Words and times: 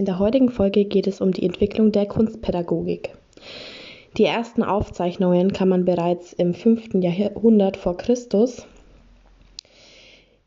In 0.00 0.06
der 0.06 0.18
heutigen 0.18 0.48
Folge 0.48 0.86
geht 0.86 1.06
es 1.06 1.20
um 1.20 1.30
die 1.30 1.44
Entwicklung 1.44 1.92
der 1.92 2.06
Kunstpädagogik. 2.06 3.10
Die 4.16 4.24
ersten 4.24 4.62
Aufzeichnungen 4.62 5.52
kann 5.52 5.68
man 5.68 5.84
bereits 5.84 6.32
im 6.32 6.54
5. 6.54 6.94
Jahrhundert 6.94 7.76
vor 7.76 7.98
Christus 7.98 8.66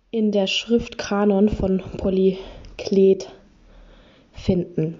in 0.09 0.31
der 0.31 0.47
Schrift 0.47 0.97
Kanon 0.97 1.49
von 1.49 1.83
Polyklet 1.97 3.31
finden. 4.31 4.99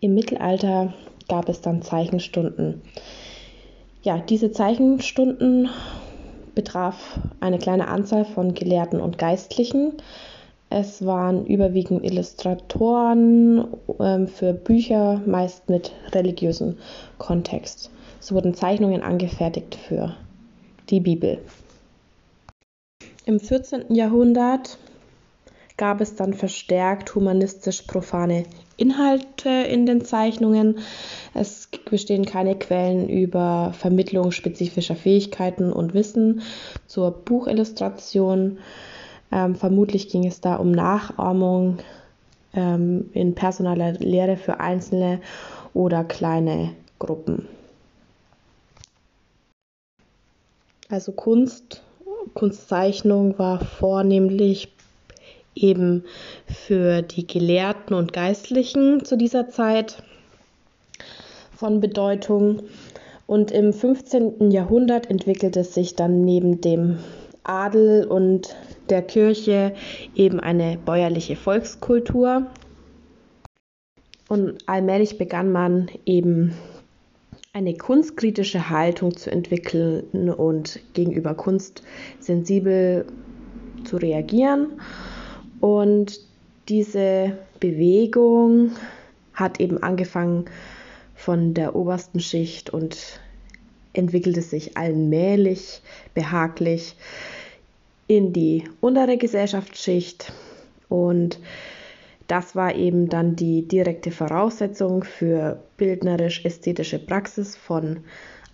Im 0.00 0.14
Mittelalter 0.14 0.92
gab 1.28 1.48
es 1.48 1.62
dann 1.62 1.80
Zeichenstunden. 1.80 2.82
Ja, 4.02 4.18
diese 4.18 4.52
Zeichenstunden 4.52 5.70
betraf 6.54 7.18
eine 7.40 7.56
kleine 7.56 7.88
Anzahl 7.88 8.26
von 8.26 8.52
Gelehrten 8.52 9.00
und 9.00 9.16
Geistlichen. 9.16 9.94
Es 10.76 11.06
waren 11.06 11.46
überwiegend 11.46 12.04
Illustratoren 12.04 13.64
äh, 14.00 14.26
für 14.26 14.52
Bücher, 14.52 15.22
meist 15.24 15.70
mit 15.70 15.92
religiösem 16.10 16.78
Kontext. 17.18 17.92
Es 18.20 18.32
wurden 18.32 18.54
Zeichnungen 18.54 19.00
angefertigt 19.00 19.76
für 19.76 20.16
die 20.90 20.98
Bibel. 20.98 21.38
Im 23.24 23.38
14. 23.38 23.94
Jahrhundert 23.94 24.78
gab 25.76 26.00
es 26.00 26.16
dann 26.16 26.34
verstärkt 26.34 27.14
humanistisch 27.14 27.82
profane 27.82 28.42
Inhalte 28.76 29.50
in 29.50 29.86
den 29.86 30.04
Zeichnungen. 30.04 30.78
Es 31.34 31.68
bestehen 31.88 32.26
keine 32.26 32.58
Quellen 32.58 33.08
über 33.08 33.72
Vermittlung 33.78 34.32
spezifischer 34.32 34.96
Fähigkeiten 34.96 35.72
und 35.72 35.94
Wissen 35.94 36.42
zur 36.88 37.12
Buchillustration. 37.12 38.58
Ähm, 39.34 39.56
vermutlich 39.56 40.08
ging 40.08 40.24
es 40.24 40.40
da 40.40 40.54
um 40.54 40.70
Nachahmung 40.70 41.78
ähm, 42.54 43.10
in 43.12 43.34
personaler 43.34 43.94
Lehre 43.94 44.36
für 44.36 44.60
einzelne 44.60 45.20
oder 45.74 46.04
kleine 46.04 46.70
Gruppen. 47.00 47.48
Also 50.88 51.10
Kunst, 51.10 51.82
Kunstzeichnung 52.34 53.36
war 53.36 53.58
vornehmlich 53.58 54.72
eben 55.56 56.04
für 56.46 57.02
die 57.02 57.26
Gelehrten 57.26 57.94
und 57.96 58.12
Geistlichen 58.12 59.04
zu 59.04 59.16
dieser 59.16 59.48
Zeit 59.48 60.00
von 61.56 61.80
Bedeutung. 61.80 62.62
Und 63.26 63.50
im 63.50 63.72
15. 63.72 64.52
Jahrhundert 64.52 65.10
entwickelte 65.10 65.64
sich 65.64 65.96
dann 65.96 66.24
neben 66.24 66.60
dem 66.60 66.98
Adel 67.42 68.04
und 68.04 68.54
der 68.88 69.02
Kirche 69.02 69.74
eben 70.14 70.40
eine 70.40 70.78
bäuerliche 70.78 71.36
Volkskultur. 71.36 72.46
Und 74.28 74.58
allmählich 74.66 75.18
begann 75.18 75.52
man 75.52 75.90
eben 76.06 76.54
eine 77.52 77.76
kunstkritische 77.76 78.68
Haltung 78.68 79.16
zu 79.16 79.30
entwickeln 79.30 80.30
und 80.30 80.80
gegenüber 80.92 81.34
Kunst 81.34 81.82
sensibel 82.18 83.06
zu 83.84 83.96
reagieren. 83.96 84.80
Und 85.60 86.20
diese 86.68 87.38
Bewegung 87.60 88.72
hat 89.34 89.60
eben 89.60 89.82
angefangen 89.82 90.46
von 91.14 91.54
der 91.54 91.76
obersten 91.76 92.20
Schicht 92.20 92.70
und 92.70 93.20
entwickelte 93.92 94.42
sich 94.42 94.76
allmählich, 94.76 95.80
behaglich 96.14 96.96
in 98.06 98.32
die 98.32 98.64
untere 98.80 99.16
Gesellschaftsschicht. 99.16 100.32
Und 100.88 101.38
das 102.28 102.56
war 102.56 102.74
eben 102.74 103.08
dann 103.08 103.36
die 103.36 103.66
direkte 103.66 104.10
Voraussetzung 104.10 105.04
für 105.04 105.62
bildnerisch-ästhetische 105.76 106.98
Praxis 106.98 107.56
von 107.56 108.00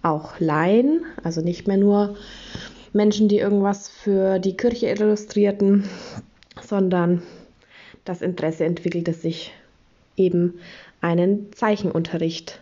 auch 0.02 0.40
Laien, 0.40 1.04
also 1.22 1.40
nicht 1.40 1.68
mehr 1.68 1.76
nur 1.76 2.16
Menschen, 2.92 3.28
die 3.28 3.38
irgendwas 3.38 3.88
für 3.88 4.38
die 4.38 4.56
Kirche 4.56 4.88
illustrierten, 4.88 5.84
sondern 6.62 7.22
das 8.04 8.22
Interesse 8.22 8.64
entwickelte 8.64 9.12
sich 9.12 9.52
eben 10.16 10.58
einen 11.00 11.52
Zeichenunterricht 11.52 12.60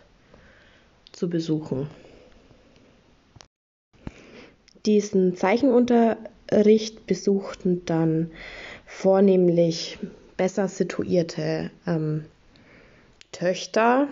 zu 1.11 1.29
besuchen. 1.29 1.87
Diesen 4.85 5.35
Zeichenunterricht 5.35 6.19
besuchten 7.05 7.83
dann 7.85 8.31
vornehmlich 8.85 9.99
besser 10.37 10.67
situierte 10.67 11.69
ähm, 11.85 12.25
Töchter 13.31 14.07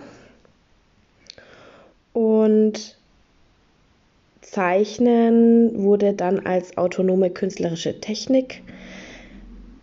und 2.13 2.97
Zeichnen 4.41 5.83
wurde 5.83 6.13
dann 6.13 6.45
als 6.45 6.77
autonome 6.77 7.29
künstlerische 7.29 7.99
Technik 7.99 8.63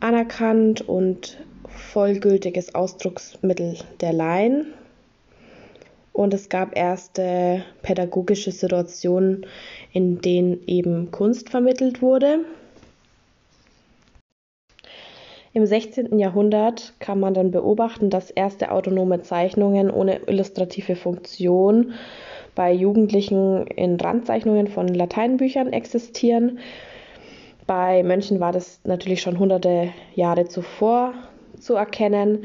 anerkannt 0.00 0.80
und 0.80 1.38
vollgültiges 1.68 2.74
Ausdrucksmittel 2.74 3.78
der 4.00 4.12
Laien. 4.12 4.66
Und 6.14 6.32
es 6.32 6.48
gab 6.48 6.78
erste 6.78 7.64
pädagogische 7.82 8.52
Situationen, 8.52 9.46
in 9.92 10.20
denen 10.20 10.60
eben 10.68 11.10
Kunst 11.10 11.50
vermittelt 11.50 12.02
wurde. 12.02 12.44
Im 15.52 15.66
16. 15.66 16.16
Jahrhundert 16.20 16.94
kann 17.00 17.18
man 17.18 17.34
dann 17.34 17.50
beobachten, 17.50 18.10
dass 18.10 18.30
erste 18.30 18.70
autonome 18.70 19.22
Zeichnungen 19.22 19.90
ohne 19.90 20.20
illustrative 20.28 20.94
Funktion 20.94 21.94
bei 22.54 22.72
Jugendlichen 22.72 23.66
in 23.66 24.00
Randzeichnungen 24.00 24.68
von 24.68 24.86
Lateinbüchern 24.86 25.72
existieren. 25.72 26.60
Bei 27.66 28.04
Mönchen 28.04 28.38
war 28.38 28.52
das 28.52 28.80
natürlich 28.84 29.20
schon 29.20 29.40
hunderte 29.40 29.88
Jahre 30.14 30.44
zuvor 30.46 31.12
zu 31.58 31.74
erkennen, 31.74 32.44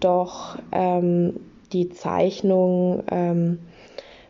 doch 0.00 0.58
ähm, 0.72 1.40
die 1.72 1.88
Zeichnung 1.88 3.02
ähm, 3.10 3.58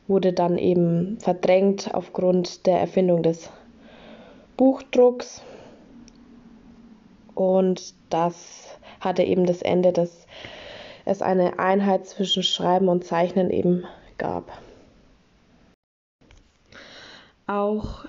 wurde 0.09 0.33
dann 0.33 0.59
eben 0.59 1.19
verdrängt 1.21 1.95
aufgrund 1.95 2.67
der 2.67 2.81
Erfindung 2.81 3.23
des 3.23 3.51
Buchdrucks 4.57 5.43
und 7.35 7.95
das 8.11 8.79
hatte 9.01 9.23
eben 9.23 9.47
das 9.47 9.63
Ende, 9.63 9.93
dass 9.93 10.27
es 11.05 11.23
eine 11.23 11.59
Einheit 11.59 12.07
zwischen 12.07 12.43
Schreiben 12.43 12.89
und 12.89 13.05
Zeichnen 13.05 13.51
eben 13.51 13.85
gab. 14.19 14.53
Auch 17.47 18.05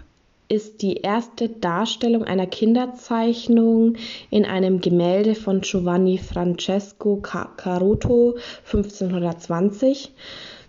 ist 0.53 0.83
die 0.83 0.97
erste 0.97 1.49
Darstellung 1.49 2.25
einer 2.25 2.45
Kinderzeichnung 2.45 3.95
in 4.29 4.45
einem 4.45 4.81
Gemälde 4.81 5.33
von 5.33 5.61
Giovanni 5.61 6.19
Francesco 6.19 7.15
Caruto 7.17 8.37
1520 8.65 10.11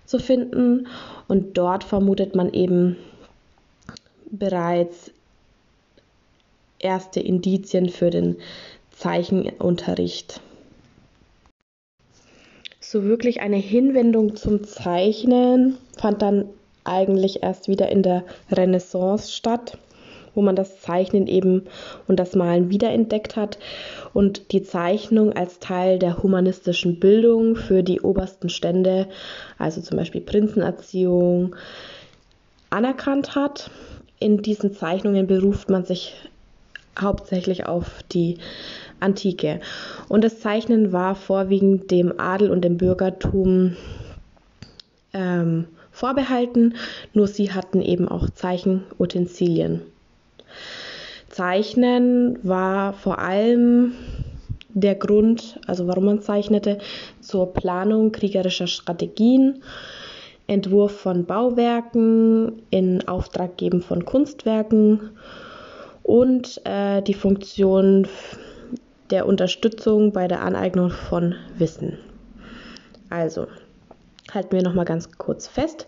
zu 0.06 0.19
finden 0.19 0.87
und 1.28 1.59
dort 1.59 1.84
vermutet 1.84 2.34
man 2.34 2.55
eben 2.55 2.97
bereits 4.31 5.11
erste 6.78 7.21
Indizien 7.21 7.91
für 7.91 8.09
den 8.09 8.37
Zeichenunterricht. 8.91 10.41
So 12.81 13.03
wirklich 13.03 13.43
eine 13.43 13.56
Hinwendung 13.56 14.34
zum 14.34 14.65
Zeichnen 14.65 15.77
fand 15.99 16.22
dann 16.22 16.49
eigentlich 16.84 17.43
erst 17.43 17.69
wieder 17.69 17.89
in 17.89 18.03
der 18.03 18.25
Renaissance 18.50 19.33
statt, 19.33 19.78
wo 20.34 20.43
man 20.43 20.56
das 20.56 20.81
Zeichnen 20.81 21.27
eben 21.27 21.65
und 22.09 22.19
das 22.19 22.34
Malen 22.34 22.71
wiederentdeckt 22.71 23.37
hat 23.37 23.59
und 24.12 24.53
die 24.53 24.62
Zeichnung 24.62 25.33
als 25.33 25.59
Teil 25.59 25.98
der 25.98 26.22
humanistischen 26.22 27.01
Bildung 27.01 27.57
für 27.57 27.83
die 27.83 28.01
obersten 28.01 28.48
Stände, 28.48 29.09
also 29.59 29.81
zum 29.81 29.97
Beispiel 29.97 30.21
Prinzenerziehung, 30.21 31.54
anerkannt 32.71 33.34
hat. 33.34 33.71
In 34.19 34.42
diesen 34.42 34.72
Zeichnungen 34.72 35.27
beruft 35.27 35.71
man 35.71 35.84
sich 35.84 36.15
hauptsächlich 37.01 37.66
auf 37.66 38.03
die 38.13 38.39
Antike. 39.01 39.60
Und 40.09 40.25
das 40.25 40.41
Zeichnen 40.41 40.92
war 40.92 41.15
vorwiegend 41.15 41.91
dem 41.91 42.19
Adel 42.19 42.51
und 42.51 42.63
dem 42.63 42.78
Bürgertum 42.78 43.77
ähm, 45.13 45.66
vorbehalten, 45.94 46.74
nur 47.14 47.28
sie 47.28 47.52
hatten 47.52 47.80
eben 47.80 48.08
auch 48.08 48.28
Zeichenutensilien. 48.28 49.80
Zeichnen 51.30 52.38
war 52.42 52.92
vor 52.92 53.20
allem 53.20 53.92
der 54.70 54.96
Grund, 54.96 55.58
also 55.66 55.86
warum 55.86 56.04
man 56.04 56.20
zeichnete, 56.20 56.78
zur 57.20 57.54
Planung 57.54 58.12
kriegerischer 58.12 58.66
Strategien, 58.66 59.62
Entwurf 60.46 60.92
von 61.00 61.24
Bauwerken, 61.24 62.60
in 62.70 63.06
Auftrag 63.08 63.56
geben 63.56 63.80
von 63.80 64.04
Kunstwerken 64.04 65.10
und 66.02 66.60
äh, 66.64 67.02
die 67.02 67.14
Funktion 67.14 68.06
der 69.10 69.26
Unterstützung 69.26 70.12
bei 70.12 70.28
der 70.28 70.42
Aneignung 70.42 70.91
von 70.91 71.36
Wissen. 71.56 71.98
Also, 73.10 73.46
halten 74.32 74.53
wir 74.53 74.62
nochmal 74.62 74.84
ganz 74.84 75.10
kurz 75.18 75.47
fest. 75.47 75.86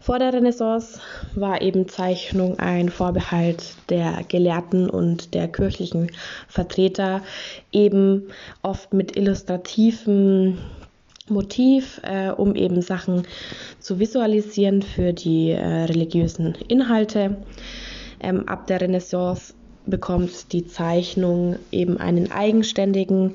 Vor 0.00 0.18
der 0.18 0.32
Renaissance 0.32 1.00
war 1.34 1.60
eben 1.60 1.88
Zeichnung 1.88 2.58
ein 2.58 2.88
Vorbehalt 2.88 3.74
der 3.90 4.22
Gelehrten 4.28 4.88
und 4.88 5.34
der 5.34 5.48
kirchlichen 5.48 6.12
Vertreter, 6.46 7.22
eben 7.72 8.28
oft 8.62 8.94
mit 8.94 9.16
illustrativen 9.16 10.58
Motiv, 11.28 12.00
äh, 12.04 12.30
um 12.30 12.54
eben 12.54 12.80
Sachen 12.80 13.24
zu 13.80 13.98
visualisieren 13.98 14.82
für 14.82 15.12
die 15.12 15.50
äh, 15.50 15.84
religiösen 15.84 16.54
Inhalte. 16.68 17.36
Ähm, 18.20 18.48
ab 18.48 18.66
der 18.66 18.80
Renaissance 18.80 19.52
bekommt 19.84 20.52
die 20.52 20.66
Zeichnung 20.66 21.56
eben 21.72 21.98
einen 21.98 22.30
eigenständigen 22.30 23.34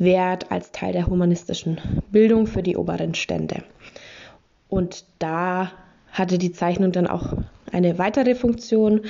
Wert 0.00 0.50
als 0.50 0.72
Teil 0.72 0.92
der 0.92 1.06
humanistischen 1.06 1.78
Bildung 2.10 2.48
für 2.48 2.62
die 2.62 2.76
oberen 2.76 3.14
Stände. 3.14 3.62
Und 4.68 5.04
da 5.20 5.70
hatte 6.10 6.38
die 6.38 6.52
Zeichnung 6.52 6.90
dann 6.90 7.06
auch 7.06 7.34
eine 7.70 7.98
weitere 7.98 8.34
Funktion, 8.34 9.02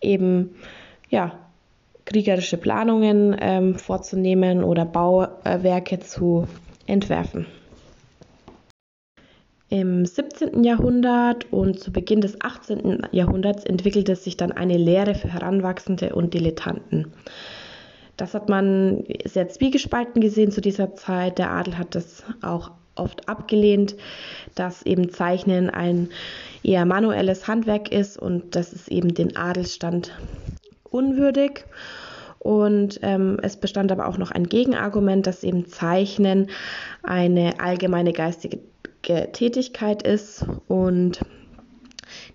eben 0.00 0.50
ja, 1.10 1.38
kriegerische 2.06 2.56
Planungen 2.56 3.36
ähm, 3.38 3.76
vorzunehmen 3.76 4.64
oder 4.64 4.84
Bauwerke 4.84 6.00
zu 6.00 6.48
entwerfen. 6.86 7.46
Im 9.68 10.04
17. 10.04 10.64
Jahrhundert 10.64 11.52
und 11.52 11.78
zu 11.78 11.92
Beginn 11.92 12.20
des 12.20 12.40
18. 12.40 13.06
Jahrhunderts 13.12 13.64
entwickelte 13.64 14.16
sich 14.16 14.36
dann 14.36 14.50
eine 14.50 14.76
Lehre 14.76 15.14
für 15.14 15.32
Heranwachsende 15.32 16.12
und 16.12 16.34
Dilettanten. 16.34 17.12
Das 18.20 18.34
hat 18.34 18.50
man 18.50 19.04
sehr 19.24 19.48
zwiegespalten 19.48 20.20
gesehen 20.20 20.50
zu 20.50 20.60
dieser 20.60 20.94
Zeit. 20.94 21.38
Der 21.38 21.52
Adel 21.52 21.78
hat 21.78 21.94
das 21.94 22.22
auch 22.42 22.72
oft 22.94 23.30
abgelehnt, 23.30 23.96
dass 24.54 24.82
eben 24.82 25.08
Zeichnen 25.08 25.70
ein 25.70 26.10
eher 26.62 26.84
manuelles 26.84 27.48
Handwerk 27.48 27.90
ist 27.90 28.18
und 28.18 28.54
das 28.54 28.74
ist 28.74 28.88
eben 28.88 29.14
den 29.14 29.38
Adelsstand 29.38 30.12
unwürdig. 30.90 31.64
Und 32.38 33.00
ähm, 33.02 33.38
es 33.42 33.56
bestand 33.56 33.90
aber 33.90 34.06
auch 34.06 34.18
noch 34.18 34.32
ein 34.32 34.44
Gegenargument, 34.44 35.26
dass 35.26 35.42
eben 35.42 35.64
Zeichnen 35.66 36.50
eine 37.02 37.58
allgemeine 37.58 38.12
geistige 38.12 38.60
Tätigkeit 39.02 40.02
ist 40.02 40.44
und 40.68 41.20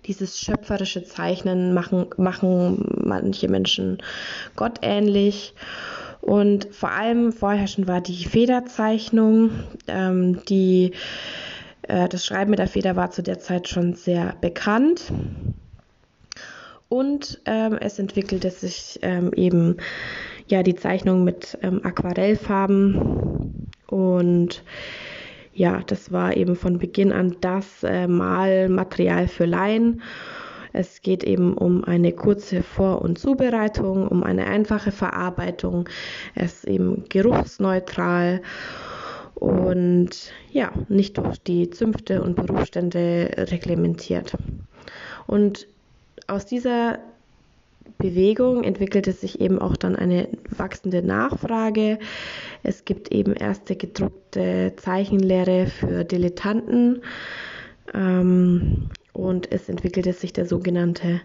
dieses 0.06 0.38
schöpferische 0.40 1.04
Zeichnen 1.04 1.74
machen, 1.74 2.06
machen 2.16 2.84
manche 3.04 3.48
Menschen 3.48 3.98
gottähnlich. 4.54 5.54
Und 6.20 6.68
vor 6.72 6.90
allem 6.90 7.32
vorherrschend 7.32 7.86
war 7.86 8.00
die 8.00 8.24
Federzeichnung, 8.24 9.50
ähm, 9.86 10.44
die 10.48 10.92
äh, 11.82 12.08
das 12.08 12.24
Schreiben 12.24 12.50
mit 12.50 12.58
der 12.58 12.68
Feder 12.68 12.96
war 12.96 13.10
zu 13.10 13.22
der 13.22 13.38
Zeit 13.38 13.68
schon 13.68 13.94
sehr 13.94 14.34
bekannt. 14.40 15.12
Und 16.88 17.40
ähm, 17.46 17.78
es 17.80 17.98
entwickelte 17.98 18.50
sich 18.50 18.98
ähm, 19.02 19.32
eben 19.34 19.76
ja 20.48 20.62
die 20.62 20.76
Zeichnung 20.76 21.24
mit 21.24 21.58
ähm, 21.62 21.80
Aquarellfarben 21.84 23.68
und 23.88 24.62
ja, 25.56 25.80
das 25.86 26.12
war 26.12 26.36
eben 26.36 26.54
von 26.54 26.78
Beginn 26.78 27.12
an 27.12 27.36
das 27.40 27.82
äh, 27.82 28.06
Malmaterial 28.06 29.26
für 29.26 29.46
Laien. 29.46 30.02
Es 30.74 31.00
geht 31.00 31.24
eben 31.24 31.54
um 31.54 31.82
eine 31.84 32.12
kurze 32.12 32.62
Vor- 32.62 33.00
und 33.00 33.18
Zubereitung, 33.18 34.06
um 34.06 34.22
eine 34.22 34.46
einfache 34.46 34.92
Verarbeitung. 34.92 35.88
Es 36.34 36.64
ist 36.64 36.64
eben 36.64 37.04
geruchsneutral 37.08 38.42
und 39.34 40.30
ja, 40.50 40.70
nicht 40.88 41.16
durch 41.16 41.38
die 41.38 41.70
Zünfte 41.70 42.22
und 42.22 42.36
Berufsstände 42.36 43.30
reglementiert. 43.50 44.36
Und 45.26 45.66
aus 46.26 46.44
dieser 46.44 46.98
Bewegung 47.98 48.64
entwickelte 48.64 49.12
sich 49.12 49.40
eben 49.40 49.58
auch 49.58 49.76
dann 49.76 49.96
eine 49.96 50.28
wachsende 50.50 51.02
Nachfrage. 51.02 51.98
Es 52.62 52.84
gibt 52.84 53.12
eben 53.12 53.32
erste 53.32 53.76
gedruckte 53.76 54.74
Zeichenlehre 54.76 55.66
für 55.66 56.04
Dilettanten 56.04 57.02
ähm, 57.94 58.88
und 59.12 59.50
es 59.50 59.68
entwickelte 59.68 60.12
sich 60.12 60.32
der 60.32 60.46
sogenannte 60.46 61.20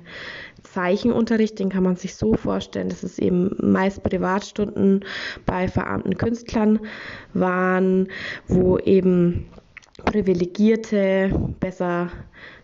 Zeichenunterricht. 0.64 1.60
Den 1.60 1.70
kann 1.70 1.84
man 1.84 1.98
sich 1.98 2.16
so 2.16 2.36
vorstellen, 2.36 2.90
dass 2.90 3.04
es 3.04 3.20
eben 3.20 3.56
meist 3.60 4.04
Privatstunden 4.04 5.04
bei 5.46 5.68
verarmten 5.68 6.18
Künstlern 6.18 6.80
waren, 7.34 8.08
wo 8.48 8.78
eben 8.78 9.50
privilegierte, 10.06 11.32
besser 11.60 12.10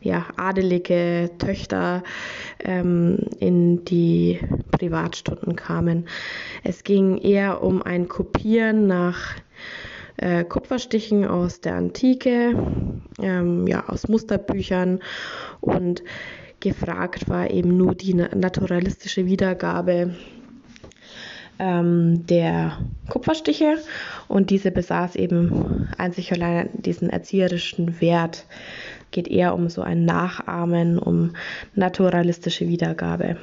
ja, 0.01 0.25
adelige 0.37 1.31
Töchter 1.37 2.03
ähm, 2.59 3.19
in 3.39 3.83
die 3.85 4.39
Privatstunden 4.71 5.55
kamen. 5.55 6.07
Es 6.63 6.83
ging 6.83 7.17
eher 7.17 7.63
um 7.63 7.81
ein 7.81 8.07
Kopieren 8.07 8.87
nach 8.87 9.35
äh, 10.17 10.43
Kupferstichen 10.43 11.25
aus 11.25 11.61
der 11.61 11.75
Antike, 11.75 12.55
ähm, 13.21 13.67
ja, 13.67 13.87
aus 13.87 14.07
Musterbüchern 14.07 14.99
und 15.61 16.03
gefragt 16.59 17.29
war 17.29 17.51
eben 17.51 17.77
nur 17.77 17.93
die 17.93 18.13
naturalistische 18.15 19.25
Wiedergabe 19.25 20.15
ähm, 21.59 22.25
der 22.27 22.77
Kupferstiche 23.09 23.77
und 24.27 24.49
diese 24.49 24.71
besaß 24.71 25.15
eben 25.15 25.87
einzig 25.97 26.31
allein 26.31 26.69
diesen 26.73 27.09
erzieherischen 27.09 27.99
Wert. 28.01 28.45
Geht 29.11 29.27
eher 29.27 29.53
um 29.53 29.69
so 29.69 29.81
ein 29.81 30.03
Nachahmen, 30.05 30.99
um 30.99 31.33
naturalistische 31.75 32.67
Wiedergabe. 32.67 33.37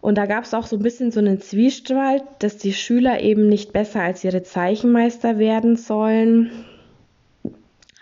Und 0.00 0.18
da 0.18 0.26
gab 0.26 0.44
es 0.44 0.54
auch 0.54 0.66
so 0.66 0.76
ein 0.76 0.82
bisschen 0.82 1.10
so 1.10 1.18
einen 1.18 1.40
Zwiespalt, 1.40 2.22
dass 2.38 2.58
die 2.58 2.72
Schüler 2.72 3.20
eben 3.20 3.48
nicht 3.48 3.72
besser 3.72 4.02
als 4.02 4.22
ihre 4.22 4.44
Zeichenmeister 4.44 5.40
werden 5.40 5.74
sollen, 5.74 6.52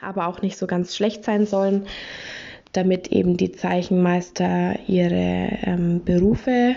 aber 0.03 0.27
auch 0.27 0.43
nicht 0.43 0.59
so 0.59 0.67
ganz 0.67 0.95
schlecht 0.95 1.25
sein 1.25 1.47
sollen, 1.47 1.87
damit 2.73 3.09
eben 3.09 3.39
die 3.39 3.53
Zeichenmeister 3.53 4.79
ihre 4.87 5.49
ähm, 5.63 6.05
Berufe 6.05 6.75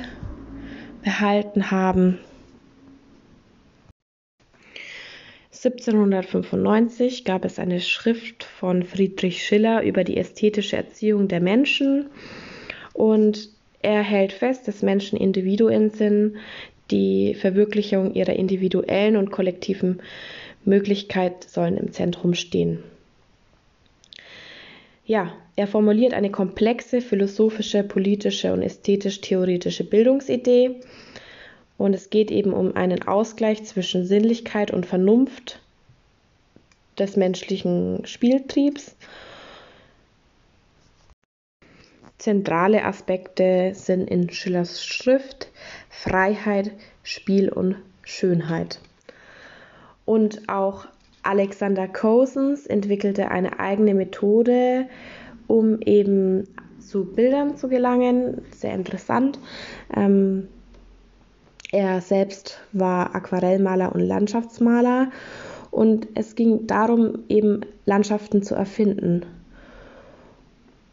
behalten 1.07 1.71
haben. 1.71 2.19
1795 5.53 7.24
gab 7.24 7.46
es 7.46 7.60
eine 7.60 7.79
Schrift 7.79 8.43
von 8.43 8.84
Friedrich 8.84 9.41
Schiller 9.41 9.84
über 9.84 10.03
die 10.03 10.17
ästhetische 10.17 10.75
Erziehung 10.75 11.29
der 11.29 11.39
Menschen 11.39 12.10
und 12.91 13.51
er 13.82 14.01
hält 14.01 14.34
fest, 14.34 14.67
dass 14.67 14.82
Menschen 14.82 15.17
Individuen 15.17 15.91
sind, 15.91 16.36
die 16.91 17.36
Verwirklichung 17.36 18.13
ihrer 18.13 18.34
individuellen 18.34 19.15
und 19.15 19.32
kollektiven 19.32 20.01
Möglichkeit 20.65 21.46
sollen 21.46 21.77
im 21.77 21.93
Zentrum 21.93 22.34
stehen. 22.34 22.84
Ja, 25.08 25.32
er 25.56 25.68
formuliert 25.68 26.14
eine 26.14 26.30
komplexe 26.30 27.00
philosophische, 27.00 27.82
politische 27.82 28.52
und 28.52 28.62
ästhetisch-theoretische 28.62 29.86
Bildungsidee. 29.86 30.82
Und 31.78 31.94
es 31.94 32.10
geht 32.10 32.30
eben 32.30 32.52
um 32.52 32.76
einen 32.76 33.08
Ausgleich 33.08 33.64
zwischen 33.64 34.06
Sinnlichkeit 34.06 34.70
und 34.70 34.86
Vernunft 34.86 35.62
des 37.00 37.16
menschlichen 37.16 38.06
Spieltriebs. 38.06 38.98
Zentrale 42.18 42.84
Aspekte 42.84 43.72
sind 43.76 44.10
in 44.10 44.30
Schillers 44.30 44.84
Schrift 44.84 45.48
Freiheit, 45.90 46.72
Spiel 47.04 47.48
und 47.48 47.78
Schönheit. 48.04 48.82
Und 50.04 50.50
auch 50.50 50.86
Alexander 51.27 51.88
Cousins 51.88 52.65
entwickelte 52.65 53.29
eine 53.29 53.60
eigene 53.60 53.93
Methode, 53.93 54.88
um 55.48 55.81
eben 55.81 56.46
zu 56.79 57.05
Bildern 57.05 57.57
zu 57.57 57.67
gelangen. 57.67 58.41
Sehr 58.51 58.74
interessant. 58.74 59.39
Ähm, 59.96 60.48
er 61.72 62.00
selbst 62.00 62.62
war 62.72 63.13
Aquarellmaler 63.13 63.93
und 63.93 64.01
Landschaftsmaler 64.01 65.12
und 65.69 66.07
es 66.15 66.36
ging 66.36 66.65
darum, 66.65 67.25
eben 67.27 67.62
Landschaften 67.86 68.41
zu 68.41 68.55
erfinden. 68.55 69.25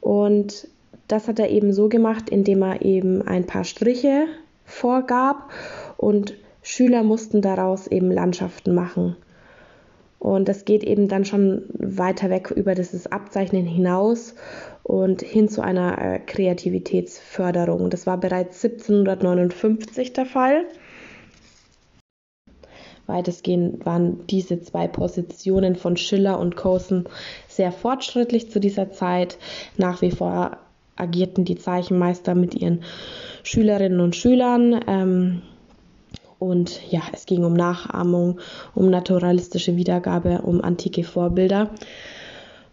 Und 0.01 0.67
das 1.07 1.29
hat 1.29 1.39
er 1.39 1.51
eben 1.51 1.73
so 1.73 1.89
gemacht, 1.89 2.29
indem 2.29 2.63
er 2.63 2.83
eben 2.83 3.23
ein 3.23 3.47
paar 3.47 3.65
Striche 3.65 4.27
vorgab 4.65 5.51
und 5.97 6.35
Schüler 6.63 7.05
mussten 7.05 7.41
daraus 7.41 7.87
eben 7.87 8.11
Landschaften 8.11 8.75
machen. 8.75 9.17
Und 10.25 10.49
das 10.49 10.65
geht 10.65 10.83
eben 10.85 11.07
dann 11.07 11.27
schon 11.27 11.65
weiter 11.75 12.31
weg 12.31 12.51
über 12.51 12.75
dieses 12.75 13.13
Abzeichnen 13.13 13.67
hinaus 13.67 14.35
und 14.83 15.21
hin 15.21 15.51
zu 15.51 15.61
einer 15.61 15.99
äh, 15.99 16.19
Kreativitätsförderung. 16.19 17.91
Das 17.91 18.07
war 18.07 18.17
bereits 18.17 18.65
1759 18.65 20.15
der 20.15 20.25
Fall. 20.25 20.65
Weitestgehend 23.07 23.85
waren 23.85 24.27
diese 24.27 24.63
zwei 24.63 24.89
Positionen 24.89 25.77
von 25.77 25.99
Schiller 25.99 26.39
und 26.39 26.57
Cosen 26.57 27.05
sehr 27.47 27.71
fortschrittlich 27.71 28.51
zu 28.51 28.61
dieser 28.61 28.91
Zeit. 28.93 29.37
Nach 29.77 30.01
wie 30.01 30.11
vor 30.11 30.57
agierten 30.97 31.45
die 31.45 31.57
Zeichenmeister 31.57 32.35
mit 32.35 32.55
ihren 32.55 32.83
Schülerinnen 33.43 34.01
und 34.01 34.17
Schülern. 34.17 34.83
Ähm, 34.87 35.43
und 36.45 36.81
ja, 36.91 37.01
es 37.13 37.27
ging 37.27 37.45
um 37.45 37.55
Nachahmung, 37.55 38.41
um 38.75 38.91
naturalistische 38.91 39.77
Wiedergabe, 39.77 40.43
um 40.43 40.63
antike 40.63 41.05
Vorbilder. 41.05 41.71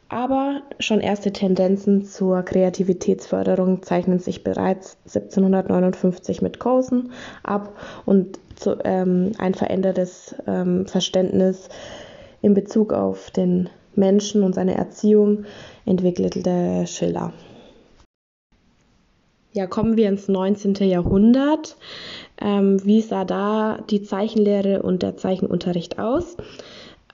Aber 0.09 0.61
schon 0.79 0.99
erste 0.99 1.31
Tendenzen 1.31 2.03
zur 2.03 2.43
Kreativitätsförderung 2.43 3.81
zeichnen 3.81 4.19
sich 4.19 4.43
bereits 4.43 4.97
1759 5.05 6.41
mit 6.41 6.59
Cosen 6.59 7.13
ab 7.43 7.73
und 8.05 8.37
zu, 8.57 8.77
ähm, 8.83 9.31
ein 9.37 9.53
verändertes 9.53 10.35
ähm, 10.47 10.85
Verständnis 10.85 11.69
in 12.41 12.53
Bezug 12.53 12.91
auf 12.91 13.31
den 13.31 13.69
Menschen 13.95 14.43
und 14.43 14.53
seine 14.53 14.75
Erziehung 14.75 15.45
entwickelte 15.85 16.85
Schiller. 16.87 17.31
Ja, 19.53 19.67
kommen 19.67 19.97
wir 19.97 20.07
ins 20.07 20.29
19. 20.29 20.75
Jahrhundert. 20.75 21.75
Ähm, 22.39 22.83
wie 22.85 23.01
sah 23.01 23.25
da 23.25 23.79
die 23.89 24.01
Zeichenlehre 24.01 24.81
und 24.81 25.03
der 25.03 25.17
Zeichenunterricht 25.17 25.99
aus? 25.99 26.37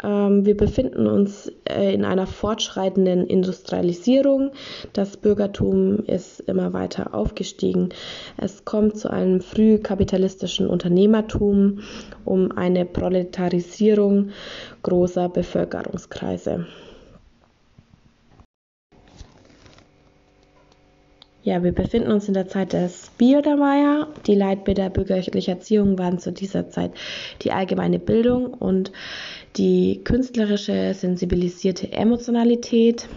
Ähm, 0.03 0.45
wir 0.45 0.55
befinden 0.55 1.07
uns 1.07 1.51
äh, 1.67 1.91
in 1.91 2.05
einer 2.05 2.27
fortschreitenden 2.27 3.25
Industrialisierung. 3.25 4.51
Das 4.93 5.17
Bürgertum 5.17 6.05
ist 6.05 6.41
immer 6.41 6.73
weiter 6.73 7.15
aufgestiegen. 7.15 7.89
Es 8.37 8.65
kommt 8.65 8.99
zu 8.99 9.09
einem 9.09 9.41
frühkapitalistischen 9.41 10.67
Unternehmertum 10.67 11.79
um 12.23 12.51
eine 12.51 12.85
Proletarisierung 12.85 14.29
großer 14.83 15.27
Bevölkerungskreise. 15.29 16.67
Ja, 21.47 21.63
wir 21.63 21.71
befinden 21.71 22.11
uns 22.11 22.27
in 22.27 22.33
der 22.33 22.49
Zeit 22.49 22.73
des 22.73 23.09
Biedermeier. 23.17 24.09
Die 24.25 24.35
Leitbilder 24.35 24.89
bürgerlicher 24.89 25.53
Erziehung 25.53 25.97
waren 25.97 26.19
zu 26.19 26.33
dieser 26.33 26.69
Zeit 26.69 26.91
die 27.41 27.53
allgemeine 27.53 27.99
Bildung 27.99 28.47
und 28.47 28.91
die 29.55 30.01
künstlerische, 30.03 30.93
sensibilisierte 30.93 31.89
Emotionalität. 31.93 33.07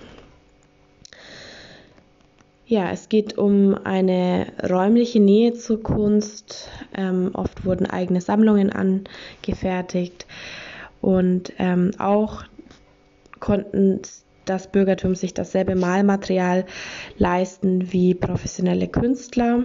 Ja, 2.67 2.93
es 2.93 3.09
geht 3.09 3.37
um 3.37 3.75
eine 3.83 4.47
räumliche 4.63 5.19
Nähe 5.19 5.55
zur 5.55 5.83
Kunst. 5.83 6.69
Ähm, 6.97 7.33
oft 7.35 7.65
wurden 7.65 7.87
eigene 7.87 8.21
Sammlungen 8.21 8.71
angefertigt 8.71 10.25
und 11.01 11.53
ähm, 11.59 11.91
auch 11.99 12.45
konnten 13.41 14.03
das 14.51 14.67
Bürgertum 14.67 15.15
sich 15.15 15.33
dasselbe 15.33 15.77
Malmaterial 15.77 16.67
leisten 17.17 17.93
wie 17.93 18.15
professionelle 18.15 18.89
Künstler. 18.89 19.63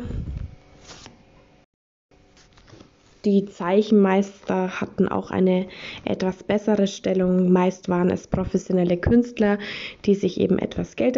Die 3.25 3.48
Zeichenmeister 3.48 4.80
hatten 4.80 5.08
auch 5.08 5.32
eine 5.32 5.65
etwas 6.06 6.44
bessere 6.44 6.86
Stellung. 6.86 7.51
Meist 7.51 7.89
waren 7.89 8.12
es 8.12 8.27
professionelle 8.27 8.98
Künstler, 8.98 9.58
die 10.06 10.13
sich 10.13 10.39
eben 10.39 10.60
etwas 10.60 10.96
Geld 10.96 11.18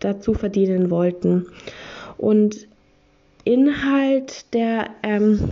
dazu 0.00 0.32
verdienen 0.32 0.90
wollten. 0.90 1.46
Und 2.16 2.66
Inhalt 3.44 4.54
der 4.54 4.88
ähm, 5.02 5.50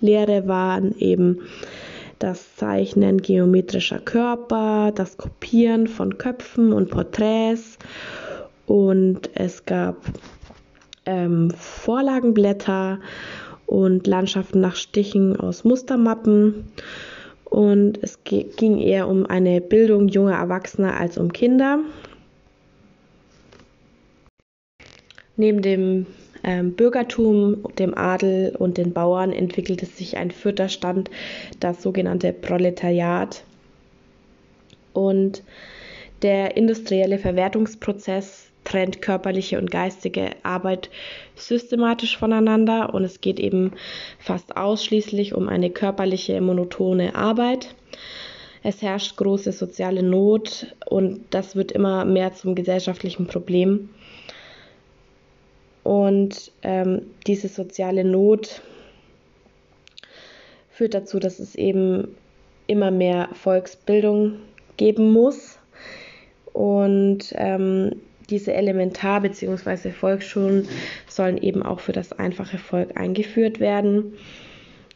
Lehre 0.00 0.46
waren 0.46 0.96
eben 0.98 1.40
das 2.18 2.56
Zeichnen 2.56 3.20
geometrischer 3.20 3.98
Körper, 3.98 4.92
das 4.94 5.16
Kopieren 5.16 5.86
von 5.86 6.18
Köpfen 6.18 6.72
und 6.72 6.90
Porträts 6.90 7.78
und 8.66 9.30
es 9.34 9.64
gab 9.64 9.96
ähm, 11.04 11.50
Vorlagenblätter 11.50 13.00
und 13.66 14.06
Landschaften 14.06 14.60
nach 14.60 14.76
Stichen 14.76 15.38
aus 15.38 15.64
Mustermappen 15.64 16.70
und 17.44 17.98
es 18.02 18.18
ging 18.24 18.78
eher 18.78 19.08
um 19.08 19.26
eine 19.26 19.60
Bildung 19.60 20.08
junger 20.08 20.36
Erwachsener 20.36 20.98
als 20.98 21.16
um 21.16 21.32
Kinder. 21.32 21.78
Neben 25.36 25.62
dem 25.62 26.06
ähm, 26.46 26.72
Bürgertum, 26.72 27.64
dem 27.78 27.96
Adel 27.98 28.54
und 28.56 28.78
den 28.78 28.92
Bauern 28.92 29.32
entwickelte 29.32 29.84
sich 29.84 30.16
ein 30.16 30.30
vierter 30.30 30.68
Stand, 30.68 31.10
das 31.60 31.82
sogenannte 31.82 32.32
Proletariat. 32.32 33.42
Und 34.94 35.42
der 36.22 36.56
industrielle 36.56 37.18
Verwertungsprozess 37.18 38.46
trennt 38.64 39.02
körperliche 39.02 39.58
und 39.58 39.70
geistige 39.70 40.30
Arbeit 40.42 40.90
systematisch 41.34 42.16
voneinander 42.16 42.94
und 42.94 43.04
es 43.04 43.20
geht 43.20 43.38
eben 43.38 43.72
fast 44.18 44.56
ausschließlich 44.56 45.34
um 45.34 45.48
eine 45.48 45.70
körperliche, 45.70 46.40
monotone 46.40 47.14
Arbeit. 47.14 47.74
Es 48.62 48.82
herrscht 48.82 49.16
große 49.16 49.52
soziale 49.52 50.02
Not 50.02 50.74
und 50.86 51.20
das 51.30 51.54
wird 51.54 51.70
immer 51.70 52.04
mehr 52.04 52.34
zum 52.34 52.54
gesellschaftlichen 52.54 53.26
Problem. 53.26 53.90
Und 55.86 56.50
ähm, 56.64 57.02
diese 57.28 57.46
soziale 57.46 58.02
Not 58.02 58.60
führt 60.68 60.94
dazu, 60.94 61.20
dass 61.20 61.38
es 61.38 61.54
eben 61.54 62.08
immer 62.66 62.90
mehr 62.90 63.28
Volksbildung 63.34 64.32
geben 64.76 65.12
muss. 65.12 65.60
Und 66.52 67.32
ähm, 67.36 67.92
diese 68.30 68.52
Elementar- 68.52 69.20
bzw. 69.20 69.92
Volksschulen 69.92 70.66
sollen 71.06 71.38
eben 71.38 71.62
auch 71.62 71.78
für 71.78 71.92
das 71.92 72.12
einfache 72.12 72.58
Volk 72.58 72.96
eingeführt 72.96 73.60
werden. 73.60 74.14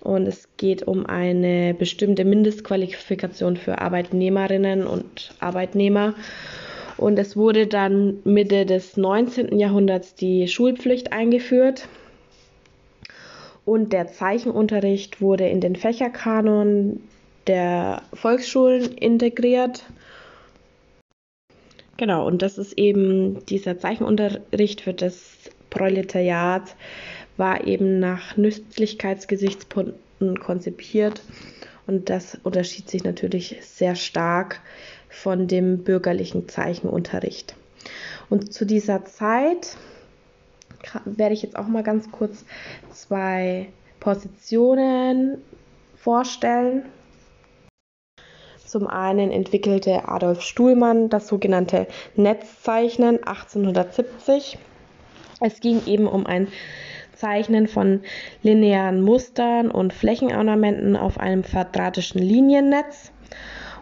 Und 0.00 0.26
es 0.26 0.49
geht 0.56 0.82
um 0.82 1.06
eine 1.06 1.73
bestimmte 1.73 2.25
Mindestqualifikation 2.25 3.56
für 3.56 3.80
Arbeitnehmerinnen 3.80 4.88
und 4.88 5.35
Arbeitnehmer 5.38 6.16
und 7.00 7.19
es 7.19 7.35
wurde 7.35 7.66
dann 7.66 8.19
Mitte 8.25 8.66
des 8.66 8.99
19. 8.99 9.59
Jahrhunderts 9.59 10.14
die 10.14 10.47
Schulpflicht 10.49 11.14
eingeführt. 11.14 11.88
Und 13.64 13.95
der 13.95 14.09
Zeichenunterricht 14.09 15.23
wurde 15.23 15.49
in 15.49 15.62
den 15.62 15.76
Fächerkanon 15.76 17.00
der 17.47 18.02
Volksschulen 18.12 18.97
integriert. 18.97 19.87
Genau, 21.97 22.26
und 22.26 22.42
das 22.42 22.59
ist 22.59 22.78
eben 22.78 23.47
dieser 23.47 23.78
Zeichenunterricht 23.78 24.83
für 24.83 24.92
das 24.92 25.38
Proletariat, 25.71 26.76
war 27.38 27.66
eben 27.66 27.99
nach 27.99 28.37
Nützlichkeitsgesichtspunkten 28.37 30.38
konzipiert. 30.38 31.23
Und 31.87 32.11
das 32.11 32.38
unterschied 32.42 32.90
sich 32.90 33.04
natürlich 33.04 33.57
sehr 33.62 33.95
stark 33.95 34.61
von 35.10 35.46
dem 35.46 35.84
bürgerlichen 35.84 36.48
Zeichenunterricht. 36.48 37.56
Und 38.30 38.52
zu 38.52 38.64
dieser 38.64 39.04
Zeit 39.04 39.76
werde 41.04 41.34
ich 41.34 41.42
jetzt 41.42 41.56
auch 41.56 41.66
mal 41.66 41.82
ganz 41.82 42.10
kurz 42.10 42.44
zwei 42.90 43.68
Positionen 43.98 45.42
vorstellen. 45.96 46.84
Zum 48.64 48.86
einen 48.86 49.32
entwickelte 49.32 50.08
Adolf 50.08 50.42
Stuhlmann 50.42 51.08
das 51.08 51.26
sogenannte 51.26 51.88
Netzzeichnen 52.14 53.16
1870. 53.24 54.58
Es 55.40 55.60
ging 55.60 55.84
eben 55.86 56.06
um 56.06 56.24
ein 56.24 56.48
Zeichnen 57.16 57.66
von 57.66 58.00
linearen 58.42 59.02
Mustern 59.02 59.70
und 59.70 59.92
Flächenornamenten 59.92 60.96
auf 60.96 61.18
einem 61.18 61.42
quadratischen 61.42 62.22
Liniennetz. 62.22 63.12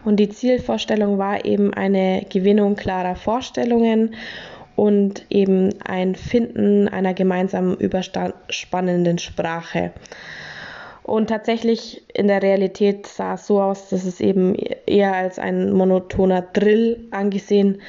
Und 0.05 0.17
die 0.17 0.29
Zielvorstellung 0.29 1.17
war 1.17 1.45
eben 1.45 1.73
eine 1.73 2.25
Gewinnung 2.29 2.75
klarer 2.75 3.15
Vorstellungen 3.15 4.15
und 4.75 5.25
eben 5.29 5.73
ein 5.83 6.15
Finden 6.15 6.87
einer 6.87 7.13
gemeinsamen 7.13 7.75
überspannenden 7.75 9.17
Sprache. 9.17 9.91
Und 11.03 11.27
tatsächlich 11.27 12.03
in 12.13 12.27
der 12.27 12.43
Realität 12.43 13.07
sah 13.07 13.33
es 13.33 13.47
so 13.47 13.61
aus, 13.61 13.89
dass 13.89 14.05
es 14.05 14.21
eben 14.21 14.55
eher 14.85 15.13
als 15.15 15.39
ein 15.39 15.73
monotoner 15.73 16.43
Drill 16.43 17.07
angesehen 17.11 17.81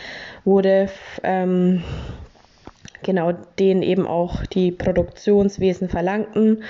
wurde, 0.45 0.89
ähm, 1.23 1.85
genau 3.03 3.33
den 3.59 3.83
eben 3.83 4.07
auch 4.07 4.47
die 4.47 4.73
Produktionswesen 4.73 5.89
verlangten. 5.89 6.65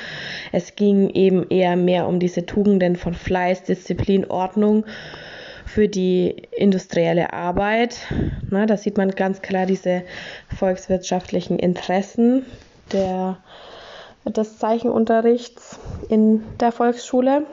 Es 0.53 0.75
ging 0.75 1.11
eben 1.11 1.49
eher 1.49 1.77
mehr 1.77 2.07
um 2.09 2.19
diese 2.19 2.45
Tugenden 2.47 2.97
von 2.97 3.15
Fleiß, 3.15 3.63
Disziplin, 3.63 4.29
Ordnung 4.29 4.85
für 5.73 5.89
die 5.89 6.35
industrielle 6.57 7.33
Arbeit. 7.33 8.09
Na, 8.51 8.67
da 8.67 8.77
sieht 8.77 8.97
man 8.97 9.13
ganz 9.13 9.41
klar 9.41 9.67
diese 9.67 10.03
volkswirtschaftlichen 10.57 11.61
Interessen 11.61 12.45
der, 12.93 13.39
des 14.25 14.59
Zeichenunterrichts 14.59 15.79
in 16.09 16.43
der 16.59 16.73
Volksschule. 16.73 17.47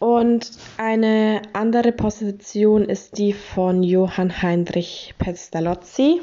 Und 0.00 0.50
eine 0.76 1.42
andere 1.52 1.92
Position 1.92 2.84
ist 2.84 3.18
die 3.18 3.32
von 3.32 3.84
Johann 3.84 4.42
Heinrich 4.42 5.14
Pestalozzi, 5.18 6.20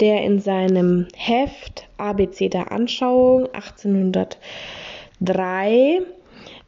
der 0.00 0.22
in 0.22 0.40
seinem 0.40 1.06
Heft 1.14 1.86
ABC 1.98 2.48
der 2.48 2.72
Anschauung 2.72 3.46
1803 3.52 6.00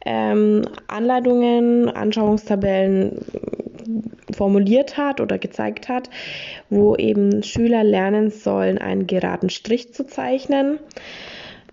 ähm, 0.05 0.63
Anleitungen, 0.87 1.89
Anschauungstabellen 1.89 3.25
formuliert 4.31 4.97
hat 4.97 5.21
oder 5.21 5.37
gezeigt 5.37 5.89
hat, 5.89 6.09
wo 6.69 6.95
eben 6.95 7.43
Schüler 7.43 7.83
lernen 7.83 8.31
sollen, 8.31 8.77
einen 8.77 9.07
geraden 9.07 9.49
Strich 9.49 9.93
zu 9.93 10.05
zeichnen. 10.05 10.79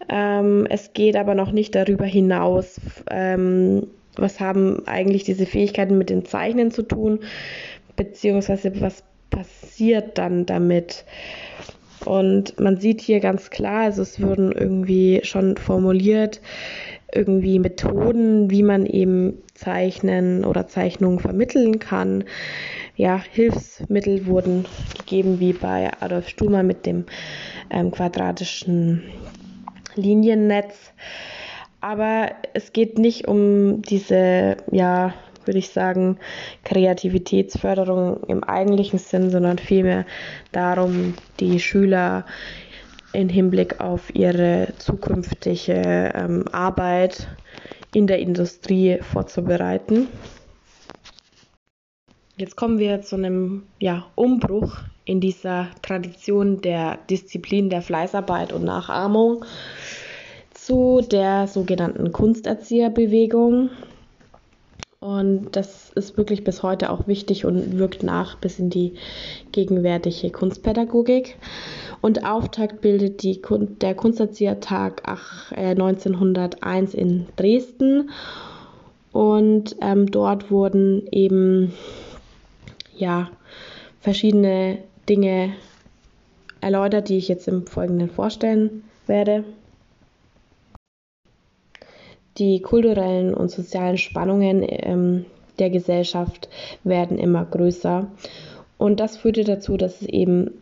Ähm, 0.08 0.66
es 0.68 0.92
geht 0.92 1.16
aber 1.16 1.34
noch 1.34 1.52
nicht 1.52 1.74
darüber 1.74 2.04
hinaus, 2.04 2.80
ähm, 3.10 3.86
was 4.16 4.40
haben 4.40 4.86
eigentlich 4.86 5.24
diese 5.24 5.46
Fähigkeiten 5.46 5.96
mit 5.96 6.10
dem 6.10 6.24
Zeichnen 6.24 6.70
zu 6.70 6.82
tun, 6.82 7.20
beziehungsweise 7.96 8.80
was 8.80 9.04
passiert 9.30 10.18
dann 10.18 10.46
damit. 10.46 11.04
Und 12.04 12.58
man 12.58 12.78
sieht 12.78 13.00
hier 13.00 13.20
ganz 13.20 13.50
klar, 13.50 13.82
also 13.82 14.02
es 14.02 14.20
wurden 14.20 14.52
irgendwie 14.52 15.20
schon 15.22 15.56
formuliert, 15.56 16.40
irgendwie 17.14 17.58
Methoden, 17.58 18.50
wie 18.50 18.62
man 18.62 18.86
eben 18.86 19.38
Zeichnen 19.54 20.44
oder 20.44 20.66
Zeichnungen 20.68 21.18
vermitteln 21.18 21.78
kann. 21.78 22.24
Ja, 22.96 23.22
Hilfsmittel 23.32 24.26
wurden 24.26 24.66
gegeben, 24.96 25.40
wie 25.40 25.52
bei 25.52 25.90
Adolf 26.00 26.28
Stumer 26.28 26.62
mit 26.62 26.86
dem 26.86 27.04
ähm, 27.70 27.90
quadratischen 27.90 29.02
Liniennetz. 29.94 30.92
Aber 31.80 32.30
es 32.52 32.72
geht 32.72 32.98
nicht 32.98 33.26
um 33.26 33.82
diese, 33.82 34.56
ja, 34.70 35.14
würde 35.44 35.58
ich 35.58 35.70
sagen, 35.70 36.18
Kreativitätsförderung 36.64 38.22
im 38.28 38.44
eigentlichen 38.44 38.98
Sinn, 38.98 39.30
sondern 39.30 39.58
vielmehr 39.58 40.04
darum, 40.52 41.14
die 41.40 41.58
Schüler 41.58 42.26
in 43.12 43.28
Hinblick 43.28 43.80
auf 43.80 44.14
ihre 44.14 44.68
zukünftige 44.78 46.12
ähm, 46.14 46.44
Arbeit 46.52 47.28
in 47.94 48.06
der 48.06 48.18
Industrie 48.18 48.98
vorzubereiten. 49.00 50.08
Jetzt 52.36 52.56
kommen 52.56 52.78
wir 52.78 53.02
zu 53.02 53.16
einem 53.16 53.64
ja, 53.78 54.06
Umbruch 54.14 54.78
in 55.04 55.20
dieser 55.20 55.68
Tradition 55.82 56.60
der 56.62 56.98
Disziplin 57.10 57.68
der 57.68 57.82
Fleißarbeit 57.82 58.52
und 58.52 58.64
Nachahmung 58.64 59.44
zu 60.54 61.00
der 61.02 61.48
sogenannten 61.48 62.12
Kunsterzieherbewegung. 62.12 63.70
Und 65.00 65.56
das 65.56 65.90
ist 65.94 66.18
wirklich 66.18 66.44
bis 66.44 66.62
heute 66.62 66.90
auch 66.90 67.06
wichtig 67.06 67.46
und 67.46 67.78
wirkt 67.78 68.02
nach 68.02 68.36
bis 68.36 68.58
in 68.58 68.68
die 68.68 68.96
gegenwärtige 69.50 70.30
Kunstpädagogik. 70.30 71.38
Und 72.02 72.26
Auftakt 72.26 72.82
bildet 72.82 73.22
die, 73.22 73.40
der 73.80 73.94
Kunsterziehertag 73.94 75.02
1901 75.56 76.92
äh, 76.94 77.00
in 77.00 77.26
Dresden. 77.36 78.10
Und 79.12 79.74
ähm, 79.80 80.10
dort 80.10 80.50
wurden 80.50 81.06
eben 81.10 81.72
ja, 82.94 83.30
verschiedene 84.00 84.78
Dinge 85.08 85.54
erläutert, 86.60 87.08
die 87.08 87.16
ich 87.16 87.28
jetzt 87.28 87.48
im 87.48 87.66
Folgenden 87.66 88.10
vorstellen 88.10 88.84
werde. 89.06 89.44
Die 92.38 92.60
kulturellen 92.60 93.34
und 93.34 93.50
sozialen 93.50 93.98
Spannungen 93.98 94.64
ähm, 94.66 95.26
der 95.58 95.70
Gesellschaft 95.70 96.48
werden 96.84 97.18
immer 97.18 97.44
größer. 97.44 98.06
Und 98.78 99.00
das 99.00 99.16
führte 99.16 99.44
dazu, 99.44 99.76
dass 99.76 100.00
es 100.00 100.08
eben 100.08 100.52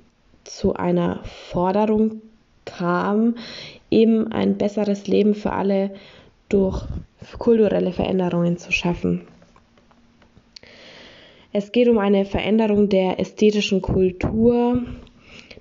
zu 0.44 0.74
einer 0.74 1.20
Forderung 1.24 2.22
kam, 2.64 3.37
eben 3.90 4.33
ein 4.33 4.59
besseres 4.59 5.07
Leben 5.07 5.35
für 5.35 5.52
alle 5.52 5.90
durch 6.48 6.85
kulturelle 7.38 7.92
Veränderungen 7.92 8.59
zu 8.59 8.72
schaffen. 8.72 9.22
Es 11.52 11.72
geht 11.72 11.88
um 11.88 11.98
eine 11.98 12.24
Veränderung 12.24 12.88
der 12.88 13.18
ästhetischen 13.18 13.81
Kultur. 13.81 14.83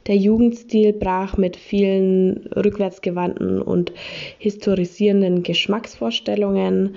Der 0.07 0.15
Jugendstil 0.15 0.93
brach 0.93 1.37
mit 1.37 1.57
vielen 1.57 2.47
rückwärtsgewandten 2.55 3.61
und 3.61 3.91
historisierenden 4.39 5.43
Geschmacksvorstellungen. 5.43 6.95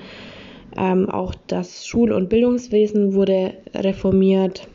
Ähm, 0.79 1.11
auch 1.11 1.35
das 1.49 1.87
Schul- 1.87 2.13
und 2.13 2.29
Bildungswesen 2.29 3.15
wurde 3.15 3.55
reformiert. 3.75 4.69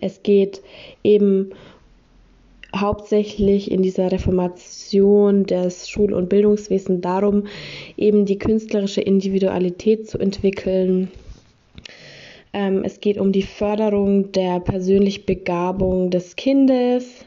Es 0.00 0.22
geht 0.22 0.62
eben 1.02 1.50
hauptsächlich 2.76 3.70
in 3.70 3.82
dieser 3.82 4.12
Reformation 4.12 5.44
des 5.44 5.88
Schul- 5.88 6.12
und 6.12 6.28
Bildungswesens 6.28 7.00
darum, 7.00 7.46
eben 7.96 8.26
die 8.26 8.38
künstlerische 8.38 9.00
Individualität 9.00 10.08
zu 10.08 10.18
entwickeln. 10.18 11.10
Ähm, 12.52 12.82
es 12.84 13.00
geht 13.00 13.18
um 13.18 13.32
die 13.32 13.42
Förderung 13.42 14.32
der 14.32 14.60
persönlichen 14.60 15.26
Begabung 15.26 16.10
des 16.10 16.36
Kindes 16.36 17.26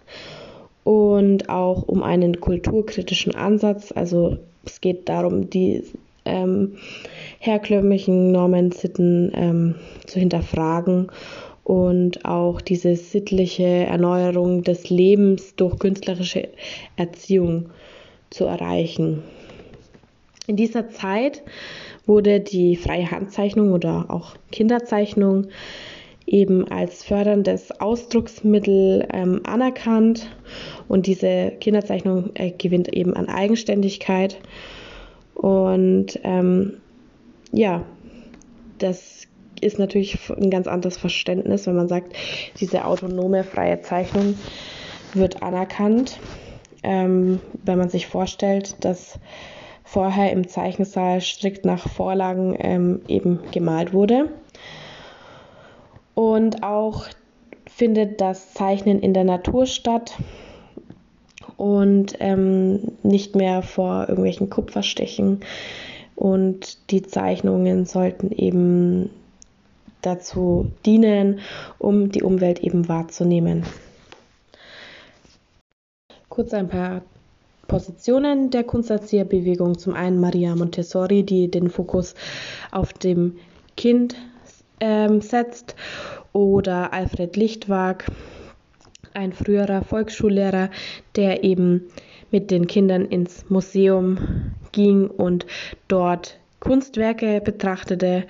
und 0.83 1.49
auch 1.49 1.83
um 1.87 2.03
einen 2.03 2.39
kulturkritischen 2.39 3.35
Ansatz. 3.35 3.91
Also 3.91 4.37
es 4.65 4.81
geht 4.81 5.09
darum, 5.09 5.49
die 5.49 5.83
ähm, 6.25 6.77
herkömmlichen 7.39 8.31
Normen, 8.31 8.71
Sitten 8.71 9.31
ähm, 9.35 9.75
zu 10.05 10.19
hinterfragen 10.19 11.07
und 11.63 12.25
auch 12.25 12.61
diese 12.61 12.95
sittliche 12.95 13.63
Erneuerung 13.63 14.63
des 14.63 14.89
Lebens 14.89 15.55
durch 15.55 15.77
künstlerische 15.79 16.49
Erziehung 16.95 17.69
zu 18.29 18.45
erreichen. 18.45 19.23
In 20.47 20.55
dieser 20.55 20.89
Zeit 20.89 21.43
wurde 22.11 22.41
die 22.41 22.75
freie 22.75 23.09
Handzeichnung 23.09 23.71
oder 23.71 24.07
auch 24.09 24.35
Kinderzeichnung 24.51 25.47
eben 26.25 26.67
als 26.69 27.05
förderndes 27.05 27.71
Ausdrucksmittel 27.79 29.07
ähm, 29.13 29.39
anerkannt 29.45 30.29
und 30.89 31.07
diese 31.07 31.53
Kinderzeichnung 31.61 32.31
äh, 32.33 32.51
gewinnt 32.51 32.93
eben 32.93 33.13
an 33.13 33.29
Eigenständigkeit 33.29 34.41
und 35.35 36.19
ähm, 36.25 36.81
ja, 37.53 37.85
das 38.77 39.27
ist 39.61 39.79
natürlich 39.79 40.17
ein 40.29 40.49
ganz 40.49 40.67
anderes 40.67 40.97
Verständnis, 40.97 41.65
wenn 41.65 41.75
man 41.77 41.87
sagt, 41.87 42.13
diese 42.59 42.83
autonome 42.83 43.45
freie 43.45 43.79
Zeichnung 43.79 44.35
wird 45.13 45.41
anerkannt. 45.43 46.19
Ähm, 46.83 47.39
wenn 47.63 47.77
man 47.77 47.87
sich 47.89 48.07
vorstellt, 48.07 48.83
dass 48.83 49.17
vorher 49.91 50.31
im 50.31 50.47
Zeichensaal 50.47 51.19
strikt 51.19 51.65
nach 51.65 51.85
Vorlagen 51.89 52.55
ähm, 52.57 53.01
eben 53.09 53.39
gemalt 53.51 53.91
wurde. 53.91 54.29
Und 56.13 56.63
auch 56.63 57.07
findet 57.67 58.21
das 58.21 58.53
Zeichnen 58.53 59.01
in 59.01 59.13
der 59.13 59.25
Natur 59.25 59.65
statt 59.65 60.17
und 61.57 62.15
ähm, 62.21 62.93
nicht 63.03 63.35
mehr 63.35 63.63
vor 63.63 64.05
irgendwelchen 64.07 64.49
Kupferstechen. 64.49 65.41
Und 66.15 66.89
die 66.91 67.01
Zeichnungen 67.01 67.85
sollten 67.85 68.31
eben 68.31 69.09
dazu 70.01 70.71
dienen, 70.85 71.39
um 71.79 72.13
die 72.13 72.23
Umwelt 72.23 72.59
eben 72.59 72.87
wahrzunehmen. 72.87 73.65
Kurz 76.29 76.53
ein 76.53 76.69
paar 76.69 77.01
Positionen 77.71 78.49
der 78.49 78.65
Kunsterzieherbewegung. 78.65 79.77
Zum 79.77 79.93
einen 79.93 80.19
Maria 80.19 80.53
Montessori, 80.57 81.23
die 81.23 81.49
den 81.49 81.69
Fokus 81.69 82.15
auf 82.69 82.91
dem 82.91 83.37
Kind 83.77 84.17
ähm, 84.81 85.21
setzt, 85.21 85.77
oder 86.33 86.91
Alfred 86.91 87.37
Lichtwag, 87.37 88.07
ein 89.13 89.31
früherer 89.31 89.83
Volksschullehrer, 89.83 90.69
der 91.15 91.45
eben 91.45 91.83
mit 92.29 92.51
den 92.51 92.67
Kindern 92.67 93.05
ins 93.05 93.49
Museum 93.49 94.17
ging 94.73 95.07
und 95.07 95.45
dort 95.87 96.40
Kunstwerke 96.61 97.41
betrachtete 97.41 98.23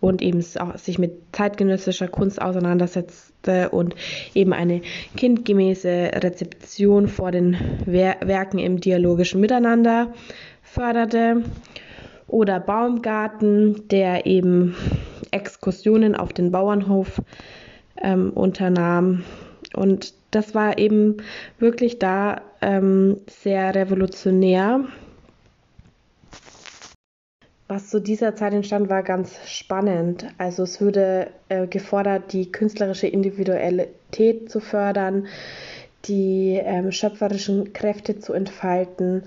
und 0.00 0.20
eben 0.20 0.42
sich 0.42 0.98
mit 0.98 1.12
zeitgenössischer 1.32 2.08
Kunst 2.08 2.42
auseinandersetzte 2.42 3.70
und 3.70 3.94
eben 4.34 4.52
eine 4.52 4.82
kindgemäße 5.16 6.10
Rezeption 6.16 7.08
vor 7.08 7.30
den 7.30 7.56
Werken 7.86 8.58
im 8.58 8.80
dialogischen 8.80 9.40
Miteinander 9.40 10.12
förderte. 10.62 11.42
Oder 12.28 12.58
Baumgarten, 12.58 13.88
der 13.88 14.26
eben 14.26 14.74
Exkursionen 15.30 16.16
auf 16.16 16.32
den 16.32 16.50
Bauernhof 16.50 17.22
ähm, 18.02 18.32
unternahm. 18.32 19.22
Und 19.74 20.12
das 20.32 20.52
war 20.52 20.76
eben 20.76 21.18
wirklich 21.60 22.00
da 22.00 22.40
ähm, 22.60 23.18
sehr 23.28 23.76
revolutionär 23.76 24.80
was 27.68 27.88
zu 27.88 28.00
dieser 28.00 28.36
Zeit 28.36 28.52
entstand, 28.52 28.88
war 28.88 29.02
ganz 29.02 29.38
spannend. 29.48 30.26
Also 30.38 30.62
es 30.62 30.80
wurde 30.80 31.28
äh, 31.48 31.66
gefordert, 31.66 32.32
die 32.32 32.50
künstlerische 32.52 33.08
Individualität 33.08 34.50
zu 34.50 34.60
fördern, 34.60 35.26
die 36.04 36.60
ähm, 36.62 36.92
schöpferischen 36.92 37.72
Kräfte 37.72 38.20
zu 38.20 38.32
entfalten 38.32 39.24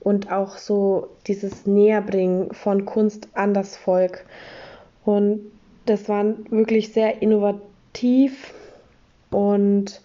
und 0.00 0.30
auch 0.30 0.58
so 0.58 1.08
dieses 1.26 1.66
Näherbringen 1.66 2.52
von 2.52 2.84
Kunst 2.84 3.28
an 3.32 3.54
das 3.54 3.76
Volk. 3.76 4.26
Und 5.04 5.40
das 5.86 6.08
war 6.08 6.24
wirklich 6.50 6.92
sehr 6.92 7.22
innovativ 7.22 8.52
und 9.30 10.02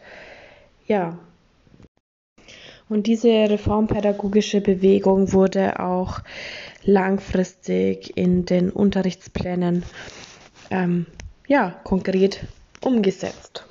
ja. 0.88 1.18
Und 2.90 3.08
diese 3.08 3.30
reformpädagogische 3.30 4.62
Bewegung 4.62 5.34
wurde 5.34 5.80
auch 5.80 6.20
langfristig 6.86 8.18
in 8.18 8.46
den 8.46 8.70
Unterrichtsplänen 8.70 9.84
ähm, 10.70 11.06
ja, 11.48 11.76
konkret 11.84 12.40
umgesetzt. 12.82 13.66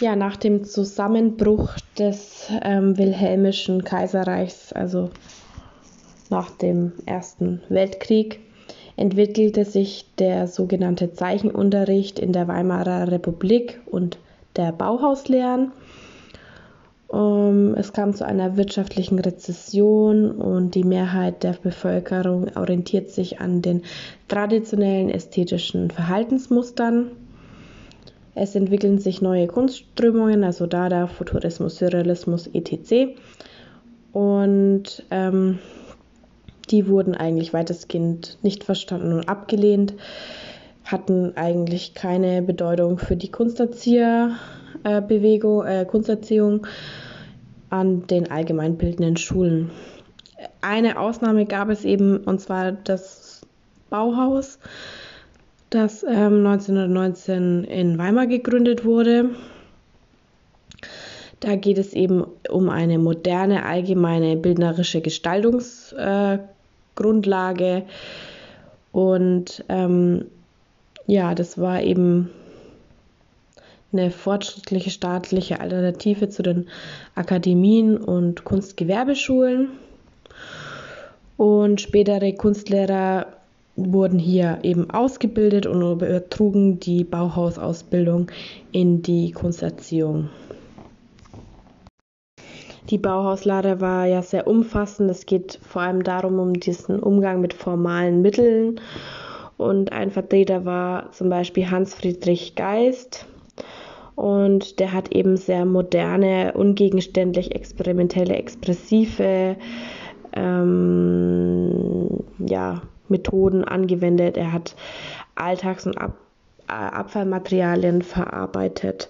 Ja, 0.00 0.16
nach 0.16 0.36
dem 0.36 0.64
Zusammenbruch 0.64 1.76
des 1.96 2.50
ähm, 2.62 2.98
Wilhelmischen 2.98 3.84
Kaiserreichs, 3.84 4.72
also 4.72 5.10
nach 6.28 6.50
dem 6.50 6.92
Ersten 7.06 7.62
Weltkrieg, 7.68 8.40
entwickelte 8.96 9.64
sich 9.64 10.06
der 10.18 10.48
sogenannte 10.48 11.12
Zeichenunterricht 11.12 12.18
in 12.18 12.32
der 12.32 12.48
Weimarer 12.48 13.10
Republik 13.12 13.80
und 13.86 14.18
der 14.56 14.72
Bauhauslehren 14.72 15.72
es 17.12 17.92
kam 17.92 18.14
zu 18.14 18.24
einer 18.24 18.56
wirtschaftlichen 18.56 19.18
Rezession 19.18 20.30
und 20.30 20.74
die 20.74 20.84
Mehrheit 20.84 21.42
der 21.42 21.52
Bevölkerung 21.52 22.56
orientiert 22.56 23.10
sich 23.10 23.38
an 23.38 23.60
den 23.60 23.82
traditionellen 24.28 25.10
ästhetischen 25.10 25.90
Verhaltensmustern. 25.90 27.10
Es 28.34 28.54
entwickeln 28.54 28.98
sich 28.98 29.20
neue 29.20 29.46
Kunstströmungen, 29.46 30.42
also 30.42 30.66
Dada, 30.66 31.06
Futurismus, 31.06 31.76
Surrealismus, 31.76 32.46
etc. 32.46 33.14
Und 34.12 35.04
ähm, 35.10 35.58
die 36.70 36.88
wurden 36.88 37.14
eigentlich 37.14 37.52
weitestgehend 37.52 38.38
nicht 38.42 38.64
verstanden 38.64 39.12
und 39.12 39.28
abgelehnt, 39.28 39.92
hatten 40.84 41.36
eigentlich 41.36 41.92
keine 41.92 42.40
Bedeutung 42.40 42.96
für 42.96 43.16
die 43.16 43.30
Kunsterzieherbewegung, 43.30 44.61
äh, 44.84 45.84
Kunsterziehung 45.84 46.66
an 47.70 48.06
den 48.06 48.30
allgemeinbildenden 48.30 49.16
Schulen. 49.16 49.70
Eine 50.60 50.98
Ausnahme 50.98 51.46
gab 51.46 51.70
es 51.70 51.84
eben, 51.84 52.18
und 52.18 52.40
zwar 52.40 52.72
das 52.72 53.42
Bauhaus, 53.90 54.58
das 55.70 56.02
ähm, 56.02 56.44
1919 56.46 57.64
in 57.64 57.98
Weimar 57.98 58.26
gegründet 58.26 58.84
wurde. 58.84 59.30
Da 61.40 61.56
geht 61.56 61.78
es 61.78 61.92
eben 61.92 62.24
um 62.50 62.68
eine 62.68 62.98
moderne, 62.98 63.64
allgemeine 63.64 64.36
bildnerische 64.36 65.00
Gestaltungsgrundlage. 65.00 67.66
Äh, 67.66 67.82
und 68.92 69.64
ähm, 69.68 70.26
ja, 71.06 71.34
das 71.34 71.58
war 71.58 71.82
eben 71.82 72.30
eine 73.92 74.10
fortschrittliche 74.10 74.90
staatliche 74.90 75.60
Alternative 75.60 76.28
zu 76.28 76.42
den 76.42 76.68
Akademien 77.14 77.96
und 77.96 78.44
Kunstgewerbeschulen. 78.44 79.68
Und 81.36 81.80
spätere 81.80 82.32
Kunstlehrer 82.32 83.26
wurden 83.76 84.18
hier 84.18 84.58
eben 84.62 84.90
ausgebildet 84.90 85.66
und 85.66 85.82
übertrugen 85.82 86.78
die 86.78 87.04
Bauhausausbildung 87.04 88.30
in 88.70 89.02
die 89.02 89.32
Kunsterziehung. 89.32 90.28
Die 92.90 92.98
Bauhauslehre 92.98 93.80
war 93.80 94.06
ja 94.06 94.22
sehr 94.22 94.46
umfassend. 94.46 95.10
Es 95.10 95.24
geht 95.24 95.58
vor 95.62 95.82
allem 95.82 96.02
darum, 96.02 96.38
um 96.38 96.52
diesen 96.54 97.00
Umgang 97.00 97.40
mit 97.40 97.54
formalen 97.54 98.22
Mitteln. 98.22 98.80
Und 99.56 99.92
ein 99.92 100.10
Vertreter 100.10 100.64
war 100.64 101.12
zum 101.12 101.28
Beispiel 101.28 101.70
Hans 101.70 101.94
Friedrich 101.94 102.54
Geist, 102.56 103.26
und 104.14 104.78
der 104.78 104.92
hat 104.92 105.12
eben 105.12 105.36
sehr 105.36 105.64
moderne, 105.64 106.52
ungegenständlich 106.54 107.54
experimentelle, 107.54 108.34
expressive 108.34 109.56
ähm, 110.34 112.08
ja, 112.38 112.82
Methoden 113.08 113.64
angewendet. 113.64 114.36
Er 114.36 114.52
hat 114.52 114.74
Alltags- 115.34 115.86
und 115.86 115.98
Ab 115.98 116.16
äh, 116.68 116.72
Abfallmaterialien 116.72 118.02
verarbeitet. 118.02 119.08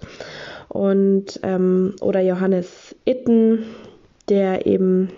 Und 0.69 1.39
ähm, 1.43 1.95
oder 2.01 2.21
Johannes 2.21 2.97
Itten, 3.05 3.65
der 4.29 4.67
eben 4.67 5.11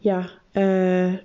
ja 0.00 0.26
äh, 0.54 1.18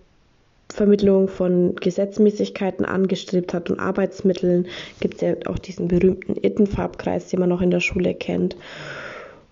Vermittlung 0.73 1.27
von 1.27 1.75
Gesetzmäßigkeiten 1.75 2.85
angestrebt 2.85 3.53
hat 3.53 3.69
und 3.69 3.79
Arbeitsmitteln, 3.79 4.67
gibt 4.99 5.15
es 5.15 5.21
ja 5.21 5.35
auch 5.45 5.59
diesen 5.59 5.87
berühmten 5.87 6.35
Ittenfarbkreis, 6.41 7.27
den 7.27 7.39
man 7.39 7.49
noch 7.49 7.61
in 7.61 7.71
der 7.71 7.79
Schule 7.79 8.15
kennt. 8.15 8.55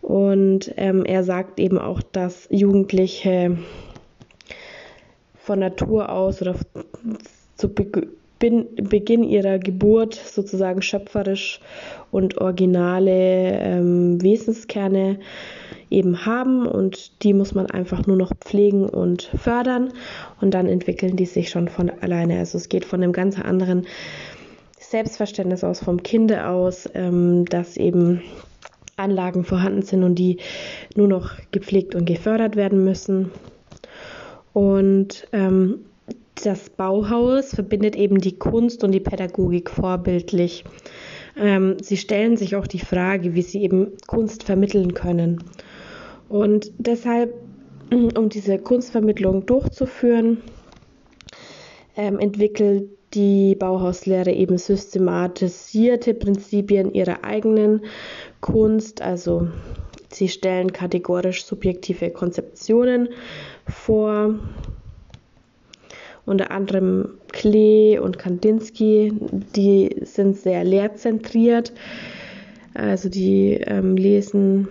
Und 0.02 0.74
ähm, 0.78 1.06
er 1.06 1.24
sagt 1.24 1.60
eben 1.60 1.78
auch, 1.78 2.02
dass 2.02 2.48
Jugendliche 2.50 3.58
von 5.36 5.60
Natur 5.60 6.10
aus 6.10 6.42
oder 6.42 6.56
zu 7.56 7.70
Beginn 8.41 9.23
ihrer 9.23 9.60
Geburt 9.60 10.15
sozusagen 10.15 10.82
schöpferisch 10.82 11.60
und 12.12 12.38
originale 12.39 13.12
ähm, 13.12 14.21
Wesenskerne 14.21 15.19
eben 15.89 16.25
haben 16.25 16.65
und 16.65 17.23
die 17.23 17.34
muss 17.34 17.54
man 17.54 17.67
einfach 17.67 18.08
nur 18.08 18.17
noch 18.17 18.34
pflegen 18.36 18.89
und 18.89 19.23
fördern 19.38 19.93
und 20.39 20.54
dann 20.54 20.67
entwickeln 20.67 21.17
die 21.17 21.25
sich 21.25 21.49
schon 21.49 21.67
von 21.67 21.89
alleine. 21.89 22.39
Also 22.39 22.58
es 22.58 22.69
geht 22.69 22.86
von 22.86 23.04
einem 23.04 23.12
ganz 23.12 23.39
anderen 23.39 23.86
Selbstverständnis 24.80 25.63
aus, 25.63 25.84
vom 25.84 26.01
Kinde 26.01 26.47
aus, 26.47 26.89
ähm, 26.93 27.45
dass 27.45 27.77
eben 27.77 28.21
Anlagen 28.97 29.43
vorhanden 29.43 29.82
sind 29.82 30.04
und 30.04 30.15
die 30.15 30.38
nur 30.95 31.08
noch 31.08 31.32
gepflegt 31.51 31.95
und 31.95 32.06
gefördert 32.06 32.56
werden 32.56 32.84
müssen. 32.84 33.32
Und 34.54 35.27
ähm, 35.32 35.86
das 36.36 36.70
Bauhaus 36.70 37.54
verbindet 37.54 37.96
eben 37.96 38.20
die 38.20 38.38
Kunst 38.38 38.84
und 38.84 38.91
die 38.91 39.00
Pädagogik 39.00 39.70
vorbildlich. 39.70 40.63
Ähm, 41.38 41.78
sie 41.82 41.98
stellen 41.98 42.38
sich 42.38 42.56
auch 42.56 42.67
die 42.67 42.80
Frage, 42.80 43.36
wie 43.36 43.41
sie 43.41 43.62
eben 43.63 43.94
Kunst 44.08 44.44
vermitteln 44.44 44.94
können. 44.94 45.44
Und 46.30 46.72
deshalb, 46.78 47.34
um 47.91 48.30
diese 48.30 48.58
Kunstvermittlung 48.58 49.46
durchzuführen, 49.46 50.38
ähm, 51.96 52.20
entwickelt 52.20 52.89
die 53.13 53.56
Bauhauslehre 53.56 54.32
eben 54.32 54.58
systematisierte 54.58 56.13
Prinzipien 56.13 56.94
ihrer 56.94 57.24
eigenen 57.26 57.82
Kunst. 58.39 59.02
Also 59.02 59.50
sie 60.10 60.30
stellen 60.30 60.72
kategorisch 60.72 61.44
subjektive 61.44 62.12
Konzeptionen 62.12 63.10
vor. 63.67 64.39
Unter 66.26 66.52
anderem 66.52 67.10
Klee 67.32 67.98
und 68.00 68.20
Kandinsky, 68.20 69.14
die 69.56 69.96
sind 70.04 70.38
sehr 70.38 70.64
lehrzentriert. 70.64 71.74
Also 72.74 73.10
die 73.10 73.54
ähm, 73.66 73.98
lesen 73.98 74.68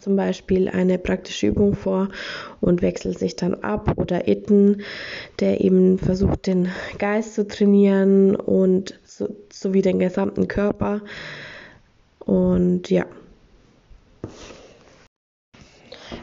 zum 0.00 0.16
Beispiel 0.16 0.68
eine 0.68 0.98
praktische 0.98 1.48
Übung 1.48 1.74
vor 1.74 2.08
und 2.60 2.82
wechselt 2.82 3.18
sich 3.18 3.36
dann 3.36 3.54
ab 3.54 3.92
oder 3.96 4.26
Itten, 4.26 4.82
der 5.38 5.60
eben 5.60 5.98
versucht, 5.98 6.46
den 6.46 6.68
Geist 6.98 7.34
zu 7.34 7.46
trainieren 7.46 8.34
und 8.34 8.98
so, 9.04 9.28
sowie 9.52 9.82
den 9.82 9.98
gesamten 9.98 10.48
Körper. 10.48 11.02
Und 12.20 12.90
ja. 12.90 13.04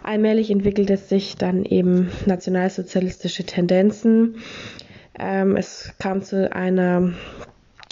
Allmählich 0.04 0.52
entwickelt 0.52 0.90
es 0.90 1.10
sich 1.10 1.36
dann 1.36 1.66
eben 1.66 2.10
nationalsozialistische 2.26 3.46
Tendenzen. 3.46 4.38
Ähm, 5.20 5.56
es 5.56 5.94
kam 6.00 6.22
zu 6.22 6.54
einer 6.54 7.14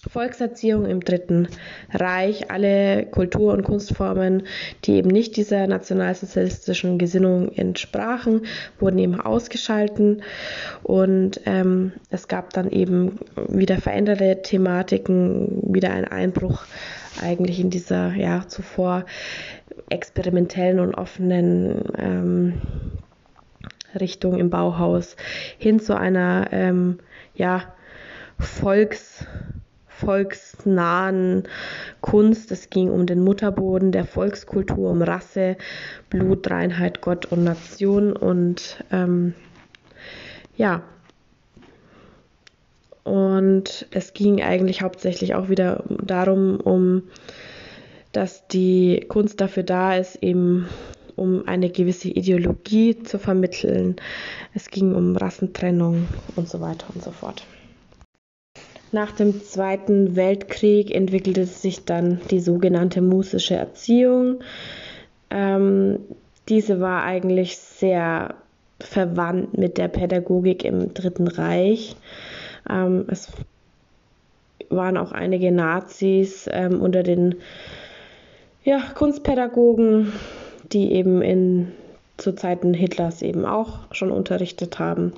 Volkserziehung 0.09 0.85
im 0.85 0.99
Dritten 0.99 1.47
Reich, 1.91 2.51
alle 2.51 3.05
Kultur- 3.05 3.53
und 3.53 3.63
Kunstformen, 3.63 4.43
die 4.83 4.93
eben 4.93 5.09
nicht 5.09 5.35
dieser 5.35 5.67
nationalsozialistischen 5.67 6.97
Gesinnung 6.97 7.51
entsprachen, 7.51 8.45
wurden 8.79 8.99
eben 8.99 9.19
ausgeschalten 9.19 10.21
und 10.83 11.41
ähm, 11.45 11.93
es 12.09 12.27
gab 12.27 12.53
dann 12.53 12.69
eben 12.71 13.19
wieder 13.49 13.77
veränderte 13.77 14.41
Thematiken, 14.41 15.61
wieder 15.73 15.91
ein 15.91 16.05
Einbruch 16.05 16.65
eigentlich 17.21 17.59
in 17.59 17.69
dieser 17.69 18.13
ja 18.13 18.47
zuvor 18.47 19.05
experimentellen 19.89 20.79
und 20.79 20.95
offenen 20.95 21.83
ähm, 21.97 22.61
Richtung 23.99 24.37
im 24.37 24.49
Bauhaus 24.49 25.15
hin 25.57 25.79
zu 25.79 25.97
einer 25.97 26.47
ähm, 26.51 26.99
ja, 27.33 27.63
Volks, 28.37 29.25
volksnahen 29.87 31.43
Kunst. 32.01 32.51
Es 32.51 32.69
ging 32.69 32.89
um 32.89 33.05
den 33.05 33.21
Mutterboden 33.23 33.91
der 33.91 34.05
Volkskultur, 34.05 34.91
um 34.91 35.01
Rasse, 35.01 35.55
Blut, 36.09 36.49
Reinheit, 36.49 37.01
Gott 37.01 37.25
und 37.25 37.43
Nation. 37.43 38.13
Und 38.13 38.83
ähm, 38.91 39.33
ja, 40.57 40.83
und 43.05 43.87
es 43.91 44.13
ging 44.13 44.41
eigentlich 44.41 44.81
hauptsächlich 44.81 45.35
auch 45.35 45.47
wieder 45.47 45.83
darum, 46.03 46.59
um 46.59 47.03
dass 48.11 48.47
die 48.47 49.05
Kunst 49.09 49.41
dafür 49.41 49.63
da 49.63 49.95
ist, 49.95 50.23
eben 50.23 50.67
um 51.17 51.47
eine 51.47 51.69
gewisse 51.69 52.07
Ideologie 52.07 52.97
zu 53.03 53.19
vermitteln. 53.19 53.97
Es 54.53 54.69
ging 54.69 54.95
um 54.95 55.15
Rassentrennung 55.17 56.07
und 56.35 56.49
so 56.49 56.61
weiter 56.61 56.87
und 56.93 57.03
so 57.03 57.11
fort. 57.11 57.45
Nach 58.93 59.11
dem 59.11 59.43
Zweiten 59.43 60.15
Weltkrieg 60.15 60.95
entwickelte 60.95 61.45
sich 61.45 61.83
dann 61.83 62.21
die 62.31 62.39
sogenannte 62.39 63.01
musische 63.01 63.55
Erziehung. 63.55 64.39
Ähm, 65.29 65.99
diese 66.47 66.79
war 66.79 67.03
eigentlich 67.03 67.57
sehr 67.57 68.35
verwandt 68.79 69.57
mit 69.57 69.77
der 69.77 69.89
Pädagogik 69.89 70.63
im 70.63 70.93
Dritten 70.93 71.27
Reich. 71.27 71.97
Ähm, 72.69 73.05
es 73.07 73.31
waren 74.69 74.97
auch 74.97 75.11
einige 75.11 75.51
Nazis 75.51 76.49
ähm, 76.51 76.81
unter 76.81 77.03
den 77.03 77.35
ja, 78.63 78.81
Kunstpädagogen, 78.95 80.11
die 80.71 80.91
eben 80.93 81.21
in 81.21 81.71
zu 82.17 82.33
Zeiten 82.33 82.73
Hitlers 82.73 83.21
eben 83.21 83.45
auch 83.45 83.79
schon 83.91 84.11
unterrichtet 84.11 84.79
haben. 84.79 85.13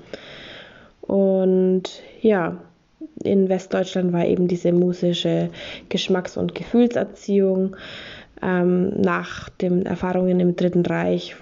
Und 1.02 2.02
ja, 2.22 2.58
in 3.24 3.50
Westdeutschland 3.50 4.14
war 4.14 4.26
eben 4.26 4.48
diese 4.48 4.72
musische 4.72 5.50
Geschmacks- 5.90 6.38
und 6.38 6.56
Gefühlserziehung. 6.56 7.76
Ähm, 8.42 9.00
nach 9.02 9.50
den 9.50 9.86
Erfahrungen 9.86 10.40
im 10.40 10.56
Dritten 10.56 10.86
Reich 10.86 11.36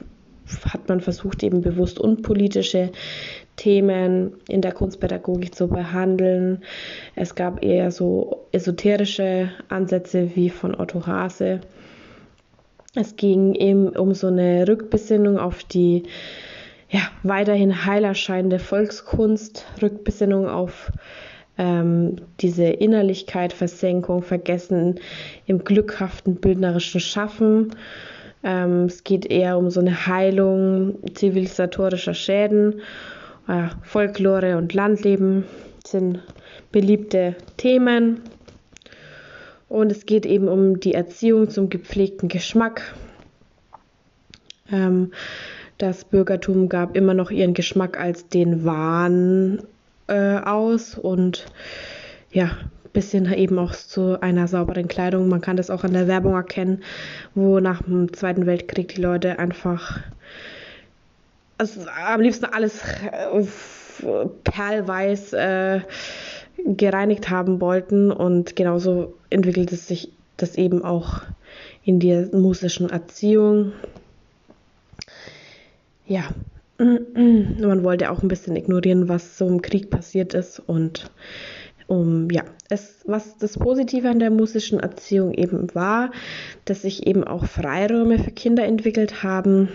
hat 0.69 0.87
man 0.87 1.01
versucht, 1.01 1.43
eben 1.43 1.61
bewusst 1.61 1.99
unpolitische 1.99 2.91
Themen 3.55 4.33
in 4.47 4.61
der 4.61 4.71
Kunstpädagogik 4.71 5.55
zu 5.55 5.67
behandeln. 5.67 6.63
Es 7.15 7.35
gab 7.35 7.63
eher 7.63 7.91
so 7.91 8.45
esoterische 8.51 9.51
Ansätze 9.69 10.35
wie 10.35 10.49
von 10.49 10.75
Otto 10.75 11.05
Hase. 11.07 11.61
Es 12.95 13.15
ging 13.15 13.55
eben 13.55 13.89
um 13.89 14.13
so 14.13 14.27
eine 14.27 14.67
Rückbesinnung 14.67 15.37
auf 15.37 15.63
die 15.63 16.03
ja, 16.89 17.01
weiterhin 17.23 17.85
heil 17.85 18.03
erscheinende 18.03 18.59
Volkskunst, 18.59 19.65
Rückbesinnung 19.81 20.47
auf 20.47 20.91
ähm, 21.57 22.17
diese 22.41 22.65
Innerlichkeit, 22.65 23.53
Versenkung, 23.53 24.21
Vergessen 24.21 24.99
im 25.45 25.63
glückhaften 25.63 26.35
bildnerischen 26.35 27.01
Schaffen. 27.01 27.75
Ähm, 28.43 28.85
es 28.85 29.03
geht 29.03 29.25
eher 29.25 29.57
um 29.57 29.69
so 29.69 29.79
eine 29.79 30.07
Heilung 30.07 30.99
zivilisatorischer 31.13 32.13
Schäden. 32.13 32.81
Äh, 33.47 33.67
Folklore 33.83 34.57
und 34.57 34.73
Landleben 34.73 35.45
sind 35.85 36.19
beliebte 36.71 37.35
Themen. 37.57 38.21
Und 39.69 39.91
es 39.91 40.05
geht 40.05 40.25
eben 40.25 40.47
um 40.47 40.79
die 40.79 40.93
Erziehung 40.93 41.49
zum 41.49 41.69
gepflegten 41.69 42.29
Geschmack. 42.29 42.95
Ähm, 44.71 45.11
das 45.77 46.05
Bürgertum 46.05 46.69
gab 46.69 46.95
immer 46.95 47.13
noch 47.13 47.31
ihren 47.31 47.53
Geschmack 47.53 47.99
als 47.99 48.29
den 48.29 48.63
Wahn 48.63 49.61
äh, 50.07 50.37
aus 50.37 50.97
und 50.97 51.45
ja, 52.31 52.51
bis 52.93 53.11
hin 53.11 53.31
eben 53.33 53.59
auch 53.59 53.73
zu 53.73 54.21
einer 54.21 54.47
sauberen 54.47 54.87
Kleidung. 54.87 55.27
Man 55.27 55.41
kann 55.41 55.57
das 55.57 55.69
auch 55.69 55.83
an 55.83 55.93
der 55.93 56.07
Werbung 56.07 56.33
erkennen, 56.33 56.81
wo 57.33 57.59
nach 57.59 57.81
dem 57.81 58.13
Zweiten 58.13 58.45
Weltkrieg 58.45 58.95
die 58.95 59.01
Leute 59.01 59.37
einfach 59.37 59.99
also 61.57 61.81
am 61.87 62.21
liebsten 62.21 62.45
alles 62.45 62.81
äh, 62.81 64.25
perlweiß 64.43 65.33
äh, 65.33 65.81
gereinigt 66.65 67.29
haben 67.29 67.61
wollten 67.61 68.11
und 68.11 68.55
genauso 68.55 69.13
entwickelt 69.29 69.71
es 69.71 69.87
sich 69.87 70.11
das 70.37 70.55
eben 70.55 70.83
auch 70.83 71.21
in 71.83 71.99
der 71.99 72.35
musischen 72.35 72.89
Erziehung. 72.89 73.71
Ja, 76.07 76.29
man 76.77 77.83
wollte 77.83 78.11
auch 78.11 78.21
ein 78.21 78.27
bisschen 78.27 78.55
ignorieren, 78.55 79.07
was 79.07 79.37
so 79.37 79.47
im 79.47 79.61
Krieg 79.61 79.89
passiert 79.89 80.33
ist 80.33 80.59
und 80.59 81.09
um 81.87 82.29
ja, 82.31 82.43
es, 82.69 83.01
was 83.05 83.37
das 83.37 83.57
Positive 83.59 84.09
an 84.09 84.19
der 84.19 84.31
musischen 84.31 84.79
Erziehung 84.79 85.33
eben 85.33 85.73
war, 85.75 86.11
dass 86.65 86.81
sich 86.81 87.05
eben 87.05 87.23
auch 87.23 87.45
Freiräume 87.45 88.17
für 88.19 88.31
Kinder 88.31 88.65
entwickelt 88.65 89.23
haben. 89.23 89.69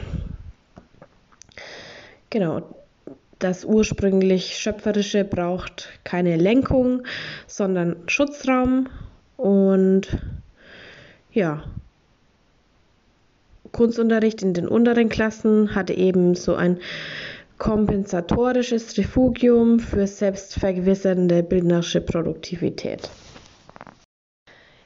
Genau, 2.31 2.63
das 3.41 3.65
ursprünglich 3.65 4.57
Schöpferische 4.57 5.25
braucht 5.25 5.89
keine 6.05 6.37
Lenkung, 6.37 7.03
sondern 7.49 7.97
Schutzraum 8.07 8.89
und 9.37 10.19
ja, 11.33 11.65
Kunstunterricht 13.73 14.43
in 14.43 14.55
den 14.55 14.69
unteren 14.69 15.09
Klassen 15.09 15.75
hatte 15.75 15.95
eben 15.95 16.35
so 16.35 16.55
ein 16.55 16.79
kompensatorisches 17.59 18.97
Refugium 18.97 19.81
für 19.81 20.07
selbstvergewissernde 20.07 21.43
bildnerische 21.43 22.01
Produktivität. 22.01 23.11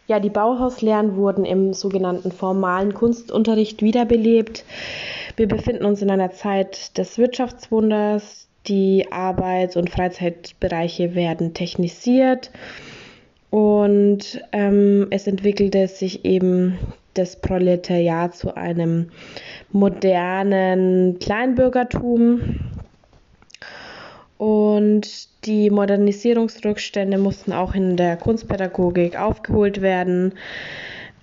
Ja, 0.07 0.21
die 0.21 0.31
Bauhauslehren 0.31 1.17
wurden 1.17 1.45
im 1.45 1.73
sogenannten 1.73 2.31
formalen 2.31 2.93
Kunstunterricht 2.93 3.83
wiederbelebt. 3.83 4.65
Wir 5.37 5.49
befinden 5.49 5.85
uns 5.85 6.03
in 6.03 6.11
einer 6.11 6.31
Zeit 6.31 6.99
des 6.99 7.17
Wirtschaftswunders. 7.17 8.49
Die 8.67 9.11
Arbeits- 9.11 9.77
und 9.77 9.91
Freizeitbereiche 9.91 11.15
werden 11.15 11.53
technisiert 11.53 12.51
und 13.51 14.41
ähm, 14.53 15.07
es 15.11 15.27
entwickelte 15.27 15.87
sich 15.87 16.25
eben 16.25 16.79
das 17.13 17.37
Proletariat 17.37 18.35
zu 18.35 18.57
einem 18.57 19.11
modernen 19.71 21.19
Kleinbürgertum. 21.19 22.41
Und 24.39 25.29
die 25.47 25.71
Modernisierungsrückstände 25.71 27.19
mussten 27.19 27.53
auch 27.53 27.75
in 27.75 27.97
der 27.97 28.17
Kunstpädagogik 28.17 29.19
aufgeholt 29.19 29.81
werden. 29.81 30.35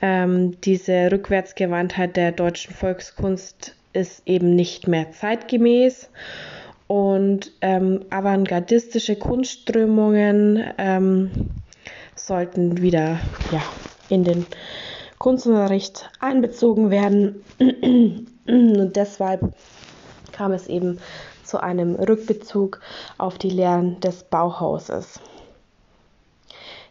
Ähm, 0.01 0.59
diese 0.61 1.11
Rückwärtsgewandtheit 1.11 2.15
der 2.15 2.31
deutschen 2.31 2.73
Volkskunst 2.73 3.75
ist 3.93 4.23
eben 4.25 4.55
nicht 4.55 4.87
mehr 4.87 5.11
zeitgemäß. 5.11 6.09
Und 6.87 7.51
ähm, 7.61 8.05
avantgardistische 8.09 9.15
Kunstströmungen 9.15 10.63
ähm, 10.77 11.31
sollten 12.15 12.81
wieder 12.81 13.19
ja, 13.51 13.61
in 14.09 14.23
den 14.23 14.45
Kunstunterricht 15.17 16.09
einbezogen 16.19 16.89
werden. 16.89 17.43
Und 18.47 18.95
deshalb 18.95 19.53
kam 20.31 20.51
es 20.51 20.67
eben 20.67 20.99
zu 21.51 21.61
einem 21.61 21.95
Rückbezug 21.95 22.79
auf 23.17 23.37
die 23.37 23.49
Lehren 23.49 23.99
des 23.99 24.23
Bauhauses. 24.23 25.19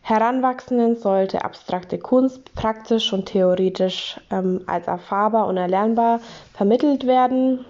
Heranwachsenden 0.03 0.97
sollte 0.97 1.45
abstrakte 1.45 1.99
Kunst 1.99 2.55
praktisch 2.55 3.13
und 3.13 3.27
theoretisch 3.27 4.21
ähm, 4.31 4.63
als 4.67 4.87
erfahrbar 4.87 5.47
und 5.47 5.57
erlernbar 5.57 6.21
vermittelt 6.53 7.07
werden. 7.07 7.65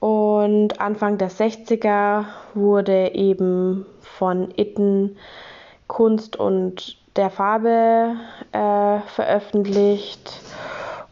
Und 0.00 0.80
Anfang 0.80 1.18
der 1.18 1.30
60er 1.30 2.24
wurde 2.54 3.14
eben 3.14 3.86
von 4.00 4.52
Itten 4.56 5.16
Kunst 5.86 6.36
und 6.36 6.98
der 7.16 7.30
Farbe 7.30 8.16
äh, 8.52 9.00
veröffentlicht 9.06 10.40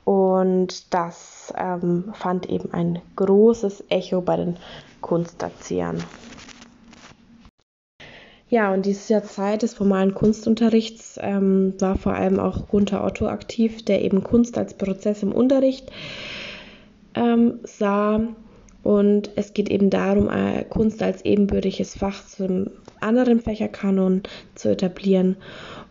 und 0.06 0.94
das 0.94 1.52
ähm, 1.58 2.12
fand 2.14 2.48
eben 2.48 2.72
ein 2.72 3.00
großes 3.16 3.82
Echo 3.88 4.20
bei 4.20 4.36
den 4.36 4.56
Kunsterziehern. 5.00 6.00
Ja, 8.48 8.72
und 8.72 8.86
dieses 8.86 9.08
Jahr 9.08 9.24
Zeit 9.24 9.62
des 9.62 9.74
formalen 9.74 10.14
Kunstunterrichts 10.14 11.18
ähm, 11.20 11.74
war 11.80 11.98
vor 11.98 12.14
allem 12.14 12.38
auch 12.38 12.68
Gunther 12.68 13.04
Otto 13.04 13.26
aktiv, 13.26 13.84
der 13.84 14.04
eben 14.04 14.22
Kunst 14.22 14.56
als 14.56 14.74
Prozess 14.74 15.24
im 15.24 15.32
Unterricht 15.32 15.90
ähm, 17.16 17.58
sah. 17.64 18.20
Und 18.84 19.30
es 19.34 19.54
geht 19.54 19.68
eben 19.68 19.90
darum, 19.90 20.30
äh, 20.30 20.62
Kunst 20.62 21.02
als 21.02 21.24
ebenbürtiges 21.24 21.98
Fach 21.98 22.24
zum 22.24 22.70
anderen 23.00 23.40
Fächerkanon 23.40 24.22
zu 24.54 24.68
etablieren 24.68 25.36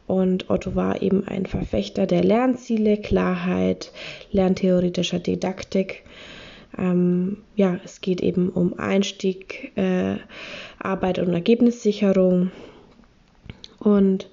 und 0.08 0.50
Otto 0.50 0.76
war 0.76 1.02
eben 1.02 1.28
ein 1.28 1.46
Verfechter 1.46 2.06
der 2.06 2.24
Lernziele, 2.24 2.98
Klarheit, 2.98 3.92
lerntheoretischer 4.32 5.20
Didaktik. 5.20 6.04
Ähm, 6.78 7.38
ja, 7.56 7.80
es 7.84 8.02
geht 8.02 8.22
eben 8.22 8.50
um 8.50 8.78
Einstieg, 8.78 9.72
äh, 9.76 10.18
Arbeit 10.78 11.20
und 11.20 11.34
Ergebnissicherung. 11.34 12.52
Und 13.80 14.30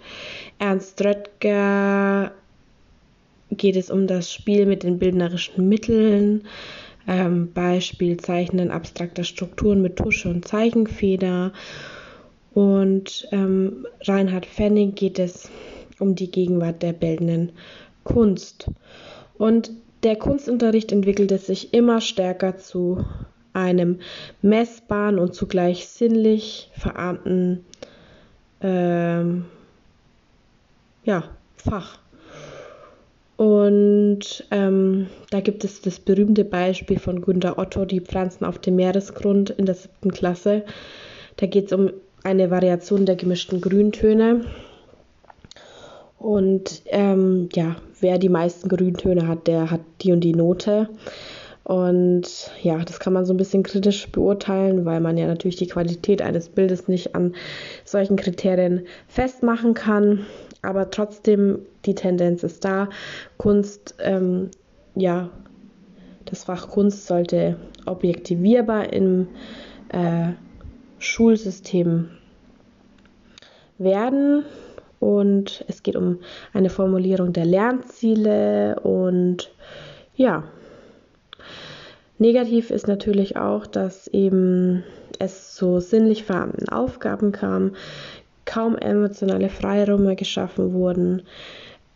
Ernst 0.58 1.02
Röttger 1.04 2.32
geht 3.50 3.76
es 3.76 3.90
um 3.90 4.06
das 4.06 4.32
Spiel 4.32 4.66
mit 4.66 4.82
den 4.82 4.98
bildnerischen 4.98 5.68
Mitteln, 5.68 6.44
ähm, 7.06 7.52
Beispiel 7.52 8.16
Zeichnen 8.18 8.70
abstrakter 8.70 9.24
Strukturen 9.24 9.82
mit 9.82 9.96
Tusche 9.96 10.28
und 10.28 10.46
Zeichenfeder. 10.46 11.52
Und 12.54 13.28
ähm, 13.32 13.86
Reinhard 14.02 14.46
Fenning 14.46 14.94
geht 14.94 15.18
es 15.18 15.50
um 15.98 16.14
die 16.14 16.30
Gegenwart 16.30 16.82
der 16.82 16.92
bildenden 16.92 17.52
Kunst. 18.04 18.66
Und 19.38 19.70
der 20.02 20.16
Kunstunterricht 20.16 20.92
entwickelte 20.92 21.38
sich 21.38 21.72
immer 21.72 22.00
stärker 22.00 22.58
zu 22.58 23.04
einem 23.52 24.00
messbaren 24.40 25.18
und 25.18 25.34
zugleich 25.34 25.86
sinnlich 25.86 26.70
verarmten 26.74 27.64
ähm, 28.60 29.44
ja, 31.04 31.24
Fach. 31.56 31.98
Und 33.36 34.46
ähm, 34.50 35.08
da 35.30 35.40
gibt 35.40 35.64
es 35.64 35.80
das 35.80 35.98
berühmte 35.98 36.44
Beispiel 36.44 36.98
von 36.98 37.20
Günter 37.20 37.58
Otto, 37.58 37.84
die 37.84 38.00
Pflanzen 38.00 38.44
auf 38.44 38.58
dem 38.58 38.76
Meeresgrund 38.76 39.50
in 39.50 39.66
der 39.66 39.74
siebten 39.74 40.12
Klasse. 40.12 40.64
Da 41.36 41.46
geht 41.46 41.66
es 41.66 41.72
um 41.72 41.90
eine 42.24 42.50
Variation 42.50 43.06
der 43.06 43.16
gemischten 43.16 43.60
Grüntöne. 43.60 44.42
Und 46.18 46.82
ähm, 46.86 47.48
ja, 47.52 47.76
wer 48.00 48.18
die 48.18 48.28
meisten 48.28 48.68
Grüntöne 48.68 49.26
hat, 49.26 49.46
der 49.46 49.70
hat 49.70 49.80
die 50.02 50.12
und 50.12 50.20
die 50.20 50.34
Note. 50.34 50.88
Und 51.64 52.50
ja, 52.62 52.78
das 52.78 52.98
kann 53.00 53.12
man 53.12 53.24
so 53.24 53.32
ein 53.32 53.36
bisschen 53.36 53.62
kritisch 53.62 54.10
beurteilen, 54.10 54.84
weil 54.84 55.00
man 55.00 55.16
ja 55.16 55.26
natürlich 55.26 55.56
die 55.56 55.68
Qualität 55.68 56.20
eines 56.20 56.48
Bildes 56.48 56.88
nicht 56.88 57.14
an 57.14 57.34
solchen 57.84 58.16
Kriterien 58.16 58.86
festmachen 59.06 59.74
kann. 59.74 60.26
Aber 60.62 60.90
trotzdem, 60.90 61.60
die 61.86 61.94
Tendenz 61.94 62.42
ist 62.42 62.64
da. 62.64 62.88
Kunst, 63.36 63.94
ähm, 64.00 64.50
ja, 64.94 65.30
das 66.24 66.44
Fach 66.44 66.68
Kunst 66.68 67.06
sollte 67.06 67.56
objektivierbar 67.86 68.92
im 68.92 69.28
äh, 69.88 70.32
Schulsystem 71.02 72.10
werden. 73.78 74.44
Und 75.00 75.64
es 75.68 75.82
geht 75.82 75.96
um 75.96 76.18
eine 76.52 76.70
Formulierung 76.70 77.32
der 77.32 77.44
Lernziele. 77.44 78.78
Und 78.80 79.52
ja, 80.14 80.44
Negativ 82.22 82.70
ist 82.70 82.86
natürlich 82.86 83.36
auch, 83.36 83.66
dass 83.66 84.06
eben 84.06 84.84
es 85.18 85.56
zu 85.56 85.80
sinnlich 85.80 86.22
verarmten 86.22 86.68
Aufgaben 86.68 87.32
kam, 87.32 87.74
kaum 88.44 88.76
emotionale 88.76 89.48
Freiräume 89.48 90.14
geschaffen 90.14 90.72
wurden, 90.72 91.22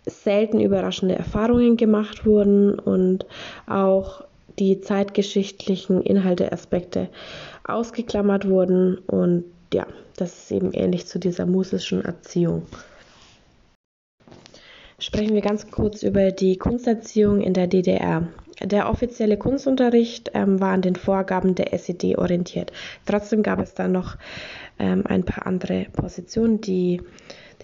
selten 0.04 0.58
überraschende 0.58 1.14
Erfahrungen 1.14 1.76
gemacht 1.76 2.26
wurden. 2.26 2.76
Und 2.76 3.24
auch 3.68 4.24
die 4.58 4.80
zeitgeschichtlichen 4.80 6.02
Inhalte, 6.02 6.50
Aspekte 6.50 7.08
ausgeklammert 7.68 8.48
wurden. 8.48 8.98
Und 8.98 9.44
ja, 9.72 9.86
das 10.16 10.36
ist 10.36 10.52
eben 10.52 10.72
ähnlich 10.72 11.06
zu 11.06 11.18
dieser 11.18 11.46
musischen 11.46 12.04
Erziehung. 12.04 12.62
Sprechen 14.98 15.34
wir 15.34 15.42
ganz 15.42 15.70
kurz 15.70 16.02
über 16.02 16.30
die 16.30 16.56
Kunsterziehung 16.56 17.42
in 17.42 17.52
der 17.52 17.66
DDR. 17.66 18.28
Der 18.62 18.88
offizielle 18.88 19.36
Kunstunterricht 19.36 20.30
ähm, 20.32 20.60
war 20.60 20.72
an 20.72 20.80
den 20.80 20.96
Vorgaben 20.96 21.54
der 21.54 21.74
SED 21.74 22.16
orientiert. 22.16 22.72
Trotzdem 23.04 23.42
gab 23.42 23.60
es 23.60 23.74
da 23.74 23.86
noch 23.86 24.16
ähm, 24.78 25.02
ein 25.04 25.24
paar 25.24 25.46
andere 25.46 25.86
Positionen, 25.92 26.62
die 26.62 27.02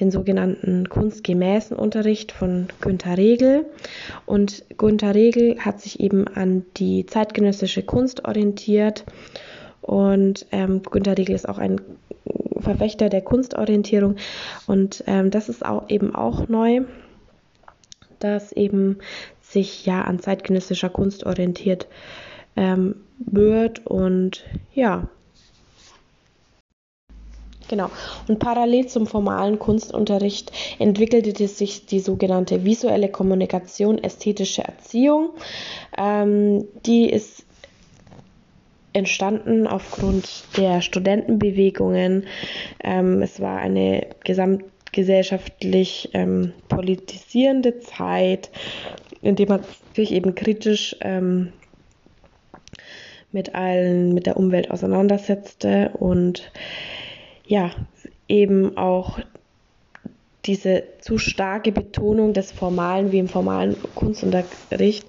den 0.01 0.11
sogenannten 0.11 0.88
kunstgemäßen 0.88 1.77
Unterricht 1.77 2.33
von 2.33 2.69
Günter 2.81 3.17
Regel. 3.17 3.65
Und 4.27 4.65
Günter 4.77 5.15
Regel 5.15 5.59
hat 5.61 5.81
sich 5.81 6.01
eben 6.01 6.29
an 6.29 6.67
die 6.77 7.07
zeitgenössische 7.07 7.83
Kunst 7.83 8.27
orientiert. 8.27 9.05
Und 9.83 10.47
ähm, 10.53 10.83
Günter 10.83 11.18
Regel 11.18 11.35
ist 11.35 11.49
auch 11.49 11.59
ein 11.59 11.81
Verfechter 12.61 13.09
der 13.09 13.21
Kunstorientierung. 13.21 14.16
Und 14.66 15.05
ähm, 15.07 15.31
das 15.31 15.49
ist 15.49 15.64
auch 15.64 15.88
eben 15.90 16.14
auch 16.14 16.49
neu, 16.49 16.83
dass 18.21 18.53
eben 18.53 18.99
sich 19.40 19.85
ja 19.85 20.03
an 20.03 20.21
zeitgenössischer 20.21 20.88
Kunst 20.88 21.27
orientiert 21.27 21.87
ähm, 22.57 22.97
wird 23.18 23.87
und 23.87 24.45
ja. 24.73 25.09
Genau. 27.68 27.90
Und 28.29 28.38
parallel 28.38 28.87
zum 28.87 29.07
formalen 29.07 29.59
Kunstunterricht 29.59 30.53
entwickelte 30.79 31.49
sich 31.49 31.87
die 31.87 32.01
sogenannte 32.01 32.64
visuelle 32.64 33.09
Kommunikation, 33.09 33.97
ästhetische 33.97 34.62
Erziehung. 34.62 35.31
Ähm, 35.97 36.66
die 36.85 37.09
ist 37.09 37.47
entstanden 38.92 39.66
aufgrund 39.66 40.44
der 40.57 40.81
Studentenbewegungen. 40.81 42.26
Ähm, 42.83 43.22
es 43.22 43.40
war 43.40 43.59
eine 43.59 44.07
gesamtgesellschaftlich 44.24 46.11
ähm, 46.12 46.52
politisierende 46.68 47.81
Zeit 47.81 48.50
indem 49.22 49.48
man 49.48 49.61
sich 49.94 50.12
eben 50.12 50.35
kritisch 50.35 50.96
ähm, 51.00 51.52
mit 53.31 53.55
allen, 53.55 54.12
mit 54.12 54.26
der 54.26 54.37
Umwelt 54.37 54.70
auseinandersetzte 54.70 55.90
und 55.94 56.52
ja, 57.46 57.70
eben 58.28 58.76
auch 58.76 59.20
diese 60.44 60.83
zu 61.00 61.18
starke 61.18 61.70
Betonung 61.70 62.33
des 62.33 62.50
Formalen 62.50 63.12
wie 63.12 63.20
im 63.20 63.28
formalen 63.28 63.76
Kunstunterricht 63.94 65.07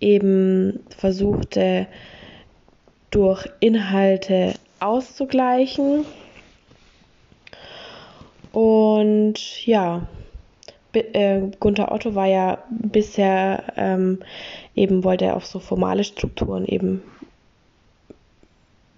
eben 0.00 0.80
versuchte 0.96 1.86
durch 3.10 3.48
Inhalte 3.60 4.54
auszugleichen. 4.80 6.04
Und 8.52 9.66
ja, 9.66 10.06
äh, 10.92 11.40
Gunther 11.60 11.92
Otto 11.92 12.14
war 12.14 12.26
ja 12.26 12.64
bisher 12.70 13.64
ähm, 13.76 14.20
eben, 14.74 15.04
wollte 15.04 15.26
er 15.26 15.36
auf 15.36 15.46
so 15.46 15.58
formale 15.58 16.04
Strukturen 16.04 16.64
eben 16.64 17.02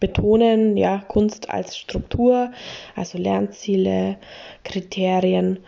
betonen, 0.01 0.79
ja, 0.79 0.99
Kunst 1.07 1.51
als 1.51 1.77
Struktur, 1.77 2.51
also 2.97 3.19
Lernziele, 3.19 4.17
Kriterien. 4.65 5.59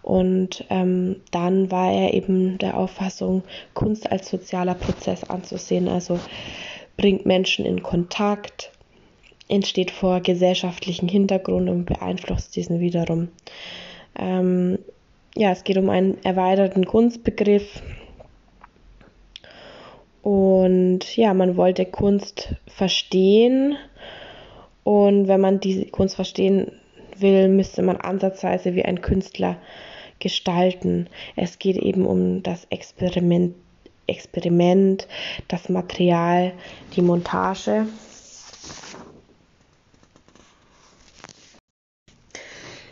Und 0.00 0.64
ähm, 0.70 1.16
dann 1.30 1.70
war 1.70 1.92
er 1.92 2.14
eben 2.14 2.58
der 2.58 2.76
Auffassung, 2.76 3.44
Kunst 3.74 4.10
als 4.10 4.30
sozialer 4.30 4.74
Prozess 4.74 5.24
anzusehen, 5.24 5.88
also 5.88 6.18
bringt 7.02 7.26
Menschen 7.26 7.66
in 7.66 7.82
Kontakt, 7.82 8.70
entsteht 9.48 9.90
vor 9.90 10.20
gesellschaftlichen 10.20 11.08
Hintergrund 11.08 11.68
und 11.68 11.84
beeinflusst 11.84 12.56
diesen 12.56 12.80
wiederum. 12.80 13.28
Ähm, 14.18 14.78
ja, 15.34 15.50
es 15.50 15.64
geht 15.64 15.76
um 15.76 15.90
einen 15.90 16.22
erweiterten 16.24 16.86
Kunstbegriff. 16.86 17.82
Und 20.22 21.16
ja, 21.16 21.34
man 21.34 21.56
wollte 21.56 21.84
Kunst 21.86 22.54
verstehen. 22.68 23.76
Und 24.84 25.26
wenn 25.26 25.40
man 25.40 25.58
diese 25.58 25.86
Kunst 25.86 26.14
verstehen 26.14 26.70
will, 27.16 27.48
müsste 27.48 27.82
man 27.82 27.96
ansatzweise 27.96 28.76
wie 28.76 28.84
ein 28.84 29.00
Künstler 29.00 29.56
gestalten. 30.20 31.08
Es 31.34 31.58
geht 31.58 31.76
eben 31.76 32.06
um 32.06 32.44
das 32.44 32.66
Experiment, 32.70 33.56
Experiment, 34.12 35.08
das 35.48 35.68
Material, 35.68 36.52
die 36.94 37.02
Montage. 37.02 37.86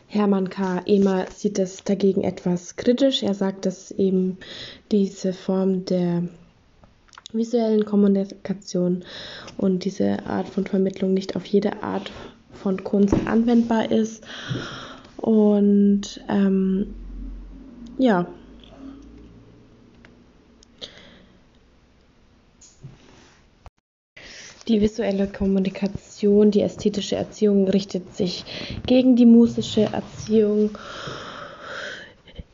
Hermann 0.07 0.51
K. 0.51 0.83
Ehmer 0.87 1.27
sieht 1.31 1.59
das 1.59 1.85
dagegen 1.85 2.25
etwas 2.25 2.75
kritisch. 2.75 3.23
Er 3.23 3.35
sagt, 3.35 3.65
dass 3.65 3.93
eben 3.93 4.39
diese 4.91 5.33
Form 5.33 5.85
der 5.85 6.25
visuellen 7.33 7.85
Kommunikation 7.85 9.05
und 9.57 9.85
diese 9.85 10.27
Art 10.27 10.49
von 10.49 10.67
Vermittlung 10.67 11.15
nicht 11.15 11.37
auf 11.37 11.47
jede 11.47 11.85
Art 11.85 12.11
von 12.53 12.83
Kunst 12.83 13.15
anwendbar 13.27 13.93
ist. 13.93 14.25
Und 15.17 16.25
ähm, 16.29 16.95
ja, 17.99 18.27
Die 24.71 24.81
visuelle 24.81 25.27
Kommunikation, 25.27 26.53
die 26.53 26.61
ästhetische 26.61 27.17
Erziehung 27.17 27.67
richtet 27.67 28.15
sich 28.15 28.45
gegen 28.87 29.17
die 29.17 29.27
musische 29.27 29.89
Erziehung. 29.93 30.79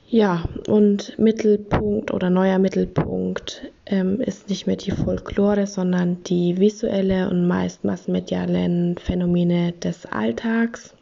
Ja, 0.09 0.45
und 0.67 1.19
Mittelpunkt 1.19 2.15
oder 2.15 2.31
neuer 2.31 2.59
Mittelpunkt 2.59 3.71
ähm, 3.85 4.23
ist 4.23 4.49
nicht 4.49 4.67
mehr 4.67 4.77
die 4.77 4.93
Folklore, 4.93 5.67
sondern 5.67 6.23
die 6.23 6.59
visuelle 6.59 7.29
und 7.29 7.47
meist 7.47 7.85
massenmedialen 7.85 8.97
Phänomene 8.97 9.73
des 9.73 10.07
Alltags. 10.07 10.95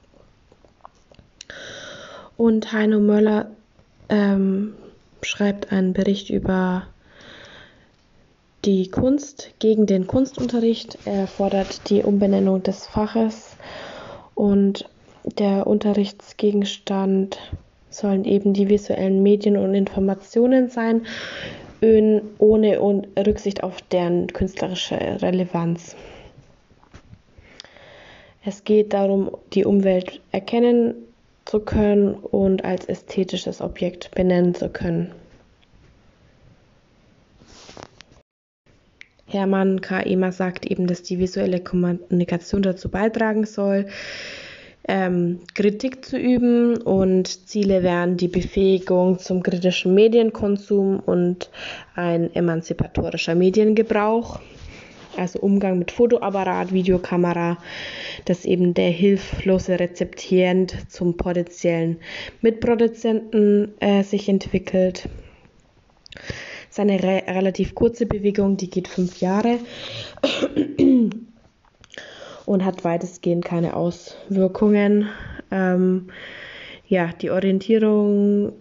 Und 2.36 2.72
Heino 2.72 2.98
Möller 2.98 3.52
ähm, 4.08 4.74
schreibt 5.22 5.70
einen 5.70 5.92
Bericht 5.92 6.28
über 6.30 6.88
die 8.64 8.90
Kunst 8.90 9.50
gegen 9.58 9.86
den 9.86 10.06
Kunstunterricht. 10.06 10.98
Er 11.04 11.26
fordert 11.26 11.90
die 11.90 12.02
Umbenennung 12.02 12.62
des 12.62 12.86
Faches 12.86 13.56
und 14.34 14.88
der 15.24 15.66
Unterrichtsgegenstand 15.66 17.38
sollen 17.90 18.24
eben 18.24 18.54
die 18.54 18.68
visuellen 18.68 19.22
Medien 19.22 19.56
und 19.56 19.74
Informationen 19.74 20.68
sein, 20.68 21.06
ohne 22.38 22.80
Rücksicht 23.16 23.62
auf 23.62 23.82
deren 23.82 24.28
künstlerische 24.28 24.96
Relevanz. 25.20 25.94
Es 28.44 28.64
geht 28.64 28.92
darum, 28.92 29.30
die 29.52 29.64
Umwelt 29.64 30.20
erkennen 30.32 30.94
zu 31.44 31.60
können 31.60 32.14
und 32.14 32.64
als 32.64 32.86
ästhetisches 32.86 33.60
Objekt 33.60 34.10
benennen 34.14 34.54
zu 34.54 34.68
können. 34.70 35.12
Hermann 39.34 39.80
K. 39.80 40.00
Emer 40.00 40.32
sagt 40.32 40.64
eben, 40.64 40.86
dass 40.86 41.02
die 41.02 41.18
visuelle 41.18 41.60
Kommunikation 41.60 42.62
dazu 42.62 42.88
beitragen 42.88 43.44
soll, 43.44 43.86
ähm, 44.86 45.40
Kritik 45.54 46.04
zu 46.04 46.18
üben 46.18 46.76
und 46.76 47.48
Ziele 47.48 47.82
wären 47.82 48.18
die 48.18 48.28
Befähigung 48.28 49.18
zum 49.18 49.42
kritischen 49.42 49.94
Medienkonsum 49.94 51.00
und 51.00 51.50
ein 51.94 52.34
emanzipatorischer 52.34 53.34
Mediengebrauch, 53.34 54.40
also 55.16 55.38
Umgang 55.38 55.78
mit 55.78 55.90
Fotoapparat, 55.90 56.72
Videokamera, 56.72 57.56
dass 58.26 58.44
eben 58.44 58.74
der 58.74 58.90
hilflose 58.90 59.80
Rezeptierend 59.80 60.90
zum 60.90 61.16
potenziellen 61.16 61.98
Mitproduzenten 62.42 63.72
äh, 63.80 64.02
sich 64.02 64.28
entwickelt. 64.28 65.08
Seine 66.76 67.00
re 67.04 67.22
relativ 67.28 67.76
kurze 67.76 68.04
Bewegung, 68.04 68.56
die 68.56 68.68
geht 68.68 68.88
fünf 68.88 69.20
Jahre 69.20 69.60
und 72.46 72.64
hat 72.64 72.82
weitestgehend 72.82 73.44
keine 73.44 73.76
Auswirkungen. 73.76 75.08
Ähm, 75.52 76.08
ja, 76.88 77.12
die 77.12 77.30
Orientierung 77.30 78.54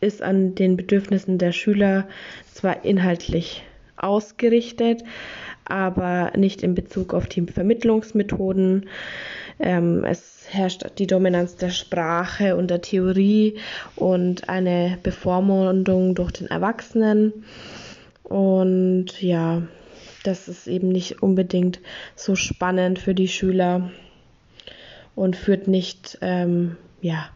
ist 0.00 0.22
an 0.22 0.54
den 0.54 0.78
Bedürfnissen 0.78 1.36
der 1.36 1.52
Schüler 1.52 2.08
zwar 2.50 2.82
inhaltlich 2.82 3.62
ausgerichtet, 3.98 5.04
aber 5.66 6.32
nicht 6.34 6.62
in 6.62 6.74
Bezug 6.74 7.12
auf 7.12 7.26
die 7.26 7.42
Vermittlungsmethoden. 7.42 8.88
Ähm, 9.62 10.04
es 10.04 10.44
herrscht 10.50 10.84
die 10.98 11.06
Dominanz 11.06 11.56
der 11.56 11.70
Sprache 11.70 12.56
und 12.56 12.68
der 12.68 12.82
Theorie 12.82 13.58
und 13.96 14.48
eine 14.48 14.98
Bevormundung 15.02 16.14
durch 16.14 16.32
den 16.32 16.48
Erwachsenen. 16.48 17.44
Und 18.24 19.22
ja, 19.22 19.62
das 20.24 20.48
ist 20.48 20.66
eben 20.66 20.88
nicht 20.88 21.22
unbedingt 21.22 21.80
so 22.16 22.34
spannend 22.34 22.98
für 22.98 23.14
die 23.14 23.28
Schüler 23.28 23.90
und 25.14 25.36
führt 25.36 25.68
nicht 25.68 26.18
ähm, 26.20 26.76
ja, 27.00 27.28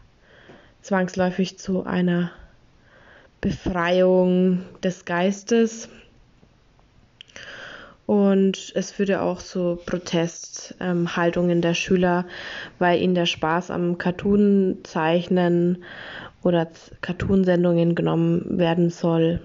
zwangsläufig 0.81 1.57
zu 1.57 1.83
einer 1.83 2.31
Befreiung 3.41 4.63
des 4.83 5.05
Geistes. 5.05 5.89
Und 8.07 8.71
es 8.73 8.91
führte 8.91 9.21
auch 9.21 9.39
zu 9.39 9.77
Protesthaltungen 9.85 11.57
ähm, 11.57 11.61
der 11.61 11.73
Schüler, 11.73 12.25
weil 12.79 13.01
ihnen 13.01 13.15
der 13.15 13.25
Spaß 13.25 13.69
am 13.69 13.97
Cartoon-Zeichnen 13.97 15.83
oder 16.41 16.69
Cartoonsendungen 17.01 17.95
genommen 17.95 18.57
werden 18.57 18.91
soll. 18.91 19.41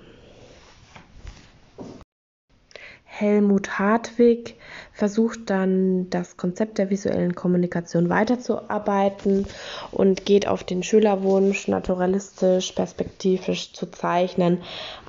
Helmut 3.04 3.80
Hartwig 3.80 4.54
versucht 4.92 5.50
dann 5.50 6.08
das 6.10 6.36
Konzept 6.36 6.78
der 6.78 6.88
visuellen 6.88 7.34
Kommunikation 7.34 8.08
weiterzuarbeiten 8.08 9.46
und 9.90 10.24
geht 10.24 10.46
auf 10.46 10.62
den 10.62 10.84
Schülerwunsch, 10.84 11.66
naturalistisch, 11.66 12.70
perspektivisch 12.72 13.72
zu 13.72 13.90
zeichnen, 13.90 14.58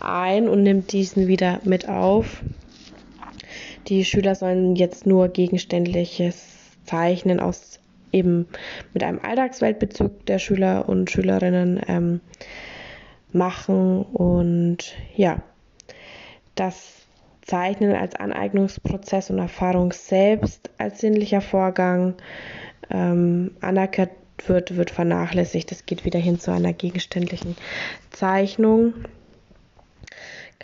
ein 0.01 0.49
und 0.49 0.63
nimmt 0.63 0.91
diesen 0.91 1.27
wieder 1.27 1.59
mit 1.63 1.87
auf. 1.87 2.41
Die 3.87 4.05
Schüler 4.05 4.35
sollen 4.35 4.75
jetzt 4.75 5.05
nur 5.05 5.27
gegenständliches 5.29 6.45
Zeichnen 6.85 7.39
aus 7.39 7.79
eben 8.11 8.47
mit 8.93 9.03
einem 9.03 9.19
Alltagsweltbezug 9.21 10.25
der 10.25 10.39
Schüler 10.39 10.87
und 10.87 11.09
Schülerinnen 11.09 11.81
ähm, 11.87 12.21
machen 13.31 14.03
und 14.03 14.93
ja, 15.15 15.41
das 16.55 17.03
Zeichnen 17.41 17.93
als 17.93 18.15
Aneignungsprozess 18.15 19.29
und 19.29 19.39
Erfahrung 19.39 19.91
selbst 19.91 20.69
als 20.77 20.99
sinnlicher 20.99 21.41
Vorgang 21.41 22.13
ähm, 22.89 23.51
anerkannt 23.59 24.11
wird, 24.45 24.75
wird 24.75 24.91
vernachlässigt. 24.91 25.71
Es 25.71 25.85
geht 25.85 26.05
wieder 26.05 26.19
hin 26.19 26.39
zu 26.39 26.51
einer 26.51 26.73
gegenständlichen 26.73 27.55
Zeichnung. 28.11 28.93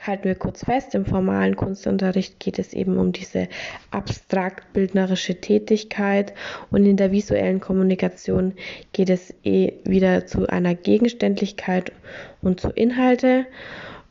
Halten 0.01 0.23
wir 0.25 0.35
kurz 0.35 0.63
fest, 0.63 0.95
im 0.95 1.05
formalen 1.05 1.55
Kunstunterricht 1.55 2.39
geht 2.39 2.59
es 2.59 2.73
eben 2.73 2.97
um 2.97 3.11
diese 3.11 3.47
abstrakt-bildnerische 3.91 5.41
Tätigkeit 5.41 6.33
und 6.71 6.85
in 6.85 6.97
der 6.97 7.11
visuellen 7.11 7.59
Kommunikation 7.59 8.53
geht 8.93 9.09
es 9.09 9.33
eh 9.43 9.73
wieder 9.83 10.25
zu 10.25 10.47
einer 10.47 10.75
Gegenständlichkeit 10.75 11.91
und 12.41 12.59
zu 12.61 12.69
Inhalte 12.69 13.45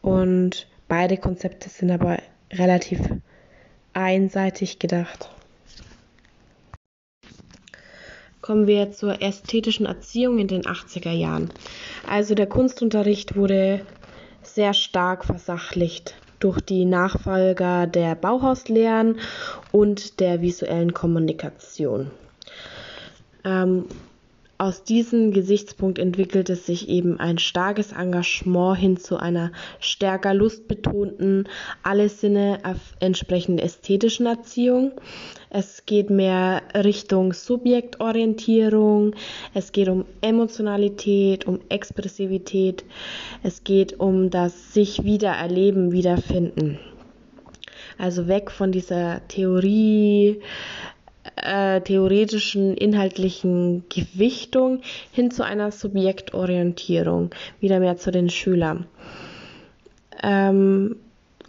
und 0.03 0.67
beide 0.89 1.17
Konzepte 1.17 1.69
sind 1.69 1.91
aber 1.91 2.19
relativ 2.53 3.01
einseitig 3.93 4.79
gedacht. 4.79 5.31
Kommen 8.41 8.67
wir 8.67 8.93
zur 8.93 9.21
ästhetischen 9.21 9.85
Erziehung 9.85 10.39
in 10.39 10.49
den 10.49 10.63
80er 10.63 11.13
Jahren. 11.13 11.51
Also 12.07 12.35
der 12.35 12.47
Kunstunterricht 12.47 13.37
wurde 13.37 13.85
sehr 14.43 14.75
stark 14.75 15.25
versachlicht 15.25 16.15
durch 16.41 16.61
die 16.61 16.85
Nachfolger 16.85 17.87
der 17.87 18.15
Bauhauslehren 18.15 19.19
und 19.73 20.21
der 20.21 20.41
visuellen 20.41 20.95
Kommunikation. 20.95 22.11
Ähm, 23.45 23.85
aus 24.59 24.83
diesem 24.83 25.31
Gesichtspunkt 25.31 26.01
entwickelte 26.01 26.57
sich 26.57 26.89
eben 26.89 27.21
ein 27.21 27.39
starkes 27.39 27.93
Engagement 27.93 28.77
hin 28.77 28.97
zu 28.97 29.17
einer 29.17 29.53
stärker 29.79 30.35
lustbetonten, 30.35 31.49
alle 31.85 32.09
Sinne 32.09 32.59
entsprechenden 32.99 33.65
ästhetischen 33.65 34.27
Erziehung. 34.27 34.93
Es 35.49 35.87
geht 35.87 36.11
mehr 36.11 36.63
Richtung 36.75 37.33
Subjektorientierung, 37.33 39.15
es 39.55 39.71
geht 39.71 39.89
um 39.89 40.05
Emotionalität, 40.23 41.47
um 41.47 41.61
Expressivität, 41.69 42.85
es 43.45 43.63
geht 43.63 44.01
um 44.01 44.29
das 44.29 44.75
sich 44.75 45.05
wiedererleben, 45.05 45.93
wiederfinden. 45.93 46.81
Also 47.97 48.27
weg 48.27 48.51
von 48.51 48.73
dieser 48.73 49.27
Theorie, 49.29 50.41
äh, 51.43 51.81
theoretischen, 51.81 52.75
inhaltlichen 52.77 53.85
Gewichtung 53.89 54.81
hin 55.13 55.31
zu 55.31 55.45
einer 55.45 55.71
Subjektorientierung, 55.71 57.31
wieder 57.61 57.81
mehr 57.81 57.97
zu 57.97 58.11
den 58.11 58.31
Schülern. 58.31 58.87
Ähm, 60.23 60.97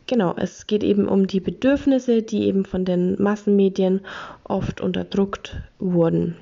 genau, 0.07 0.33
es 0.37 0.67
geht 0.67 0.83
eben 0.83 1.07
um 1.07 1.27
die 1.27 1.39
Bedürfnisse, 1.39 2.21
die 2.21 2.43
eben 2.43 2.65
von 2.65 2.85
den 2.85 3.21
Massenmedien 3.21 4.01
oft 4.43 4.81
unterdrückt 4.81 5.57
wurden. 5.79 6.35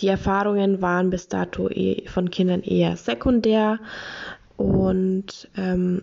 Die 0.00 0.08
Erfahrungen 0.08 0.80
waren 0.80 1.10
bis 1.10 1.28
dato 1.28 1.68
eh 1.68 2.06
von 2.06 2.30
Kindern 2.30 2.62
eher 2.62 2.96
sekundär 2.96 3.80
und 4.56 5.48
ähm, 5.56 6.02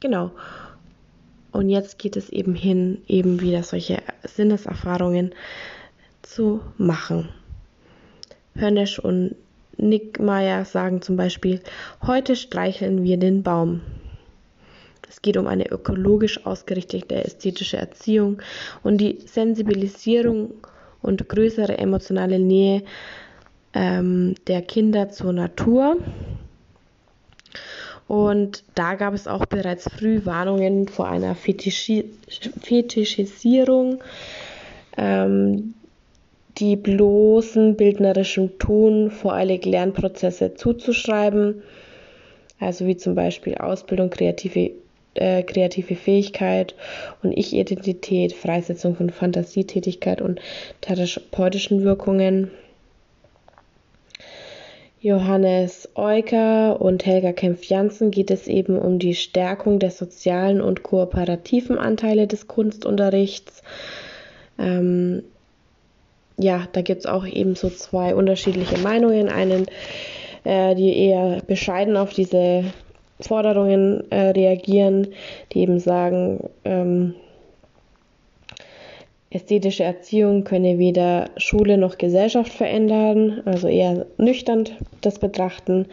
genau. 0.00 0.32
Und 1.54 1.70
jetzt 1.70 2.00
geht 2.00 2.16
es 2.16 2.30
eben 2.30 2.56
hin, 2.56 3.02
eben 3.06 3.40
wieder 3.40 3.62
solche 3.62 3.98
Sinneserfahrungen 4.24 5.32
zu 6.22 6.60
machen. 6.78 7.28
Hörnesch 8.56 8.98
und 8.98 9.36
Nickmeyer 9.76 10.64
sagen 10.64 11.00
zum 11.00 11.14
Beispiel, 11.16 11.60
heute 12.04 12.34
streicheln 12.34 13.04
wir 13.04 13.18
den 13.18 13.44
Baum. 13.44 13.82
Es 15.08 15.22
geht 15.22 15.36
um 15.36 15.46
eine 15.46 15.70
ökologisch 15.70 16.44
ausgerichtete 16.44 17.24
ästhetische 17.24 17.76
Erziehung 17.76 18.42
und 18.82 18.98
die 18.98 19.20
Sensibilisierung 19.24 20.54
und 21.02 21.28
größere 21.28 21.78
emotionale 21.78 22.40
Nähe 22.40 22.82
ähm, 23.74 24.34
der 24.48 24.62
Kinder 24.62 25.10
zur 25.10 25.32
Natur 25.32 25.98
Und 28.06 28.64
da 28.74 28.94
gab 28.94 29.14
es 29.14 29.26
auch 29.26 29.46
bereits 29.46 29.88
früh 29.88 30.24
Warnungen 30.24 30.88
vor 30.88 31.08
einer 31.08 31.34
Fetischi 31.34 32.10
Fetischisierung, 32.60 34.02
ähm, 34.96 35.74
die 36.58 36.76
bloßen 36.76 37.76
bildnerischen 37.76 38.58
Tun 38.58 39.10
voreilig 39.10 39.64
Lernprozesse 39.64 40.54
zuzuschreiben, 40.54 41.62
also 42.60 42.86
wie 42.86 42.96
zum 42.96 43.14
Beispiel 43.14 43.56
Ausbildung, 43.56 44.10
kreative, 44.10 44.70
äh, 45.14 45.42
kreative 45.42 45.96
Fähigkeit 45.96 46.74
und 47.22 47.32
Ich-Identität, 47.32 48.34
Freisetzung 48.34 48.94
von 48.94 49.10
Fantasietätigkeit 49.10 50.20
und 50.20 50.40
therapeutischen 50.82 51.82
Wirkungen. 51.82 52.50
Johannes 55.04 55.90
Euker 55.96 56.80
und 56.80 57.04
Helga 57.04 57.34
Kempf-Janssen 57.34 58.10
geht 58.10 58.30
es 58.30 58.48
eben 58.48 58.78
um 58.78 58.98
die 58.98 59.14
Stärkung 59.14 59.78
der 59.78 59.90
sozialen 59.90 60.62
und 60.62 60.82
kooperativen 60.82 61.76
Anteile 61.78 62.26
des 62.26 62.48
Kunstunterrichts. 62.48 63.62
Ähm, 64.58 65.22
ja, 66.38 66.66
da 66.72 66.80
gibt 66.80 67.00
es 67.00 67.06
auch 67.06 67.26
eben 67.26 67.54
so 67.54 67.68
zwei 67.68 68.14
unterschiedliche 68.14 68.78
Meinungen. 68.78 69.28
Einen, 69.28 69.66
äh, 70.44 70.74
die 70.74 70.96
eher 70.96 71.42
bescheiden 71.46 71.98
auf 71.98 72.14
diese 72.14 72.64
Forderungen 73.20 74.10
äh, 74.10 74.30
reagieren, 74.30 75.08
die 75.52 75.58
eben 75.58 75.80
sagen, 75.80 76.48
ähm, 76.64 77.14
Ästhetische 79.34 79.82
Erziehung 79.82 80.44
könne 80.44 80.78
weder 80.78 81.28
Schule 81.38 81.76
noch 81.76 81.98
Gesellschaft 81.98 82.52
verändern, 82.52 83.42
also 83.46 83.66
eher 83.66 84.06
nüchtern 84.16 84.68
das 85.00 85.18
betrachten, 85.18 85.86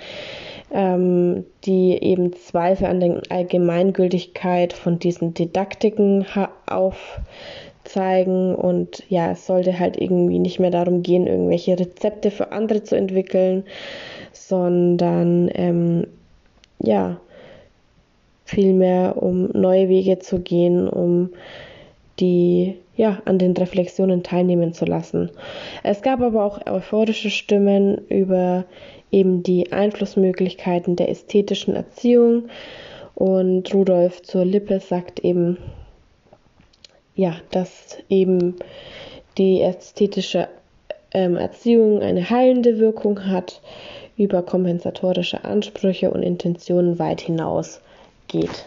ähm, 0.72 1.44
die 1.66 1.98
eben 2.04 2.34
Zweifel 2.34 2.86
an 2.86 3.00
der 3.00 3.22
Allgemeingültigkeit 3.30 4.74
von 4.74 5.00
diesen 5.00 5.34
Didaktiken 5.34 6.28
aufzeigen. 6.68 8.54
Und 8.54 9.02
ja, 9.10 9.32
es 9.32 9.48
sollte 9.48 9.80
halt 9.80 10.00
irgendwie 10.00 10.38
nicht 10.38 10.60
mehr 10.60 10.70
darum 10.70 11.02
gehen, 11.02 11.26
irgendwelche 11.26 11.80
Rezepte 11.80 12.30
für 12.30 12.52
andere 12.52 12.84
zu 12.84 12.96
entwickeln, 12.96 13.64
sondern 14.34 15.50
ähm, 15.56 16.06
ja, 16.78 17.20
vielmehr 18.46 19.16
um 19.18 19.50
neue 19.54 19.90
Wege 19.90 20.20
zu 20.20 20.42
gehen, 20.42 20.88
um 20.88 21.32
die 22.22 22.76
ja, 22.96 23.22
an 23.26 23.40
den 23.40 23.54
Reflexionen 23.58 24.24
teilnehmen 24.24 24.74
zu 24.74 24.86
lassen. 24.86 25.32
Es 25.84 26.02
gab 26.04 26.22
aber 26.22 26.46
auch 26.46 26.66
euphorische 26.68 27.32
Stimmen 27.32 27.98
über 28.10 28.66
eben 29.12 29.44
die 29.44 29.72
Einflussmöglichkeiten 29.72 30.96
der 30.96 31.10
ästhetischen 31.10 31.76
Erziehung 31.76 32.44
und 33.16 33.74
Rudolf 33.74 34.22
zur 34.22 34.46
Lippe 34.46 34.80
sagt 34.80 35.20
eben, 35.20 35.58
ja, 37.16 37.36
dass 37.50 37.98
eben 38.08 38.56
die 39.38 39.62
ästhetische 39.62 40.48
ähm, 41.14 41.36
Erziehung 41.36 42.02
eine 42.02 42.30
heilende 42.30 42.80
Wirkung 42.80 43.26
hat, 43.26 43.62
über 44.16 44.44
kompensatorische 44.44 45.44
Ansprüche 45.44 46.12
und 46.12 46.22
Intentionen 46.22 47.00
weit 47.00 47.22
hinaus 47.22 47.82
geht 48.28 48.66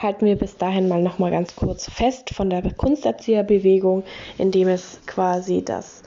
halten 0.00 0.24
wir 0.24 0.36
bis 0.36 0.56
dahin 0.56 0.88
mal 0.88 1.02
noch 1.02 1.18
mal 1.18 1.30
ganz 1.30 1.54
kurz 1.54 1.88
fest 1.88 2.30
von 2.34 2.50
der 2.50 2.62
Kunsterzieherbewegung, 2.72 4.02
indem 4.38 4.68
es 4.68 4.98
quasi 5.06 5.62
das 5.62 6.02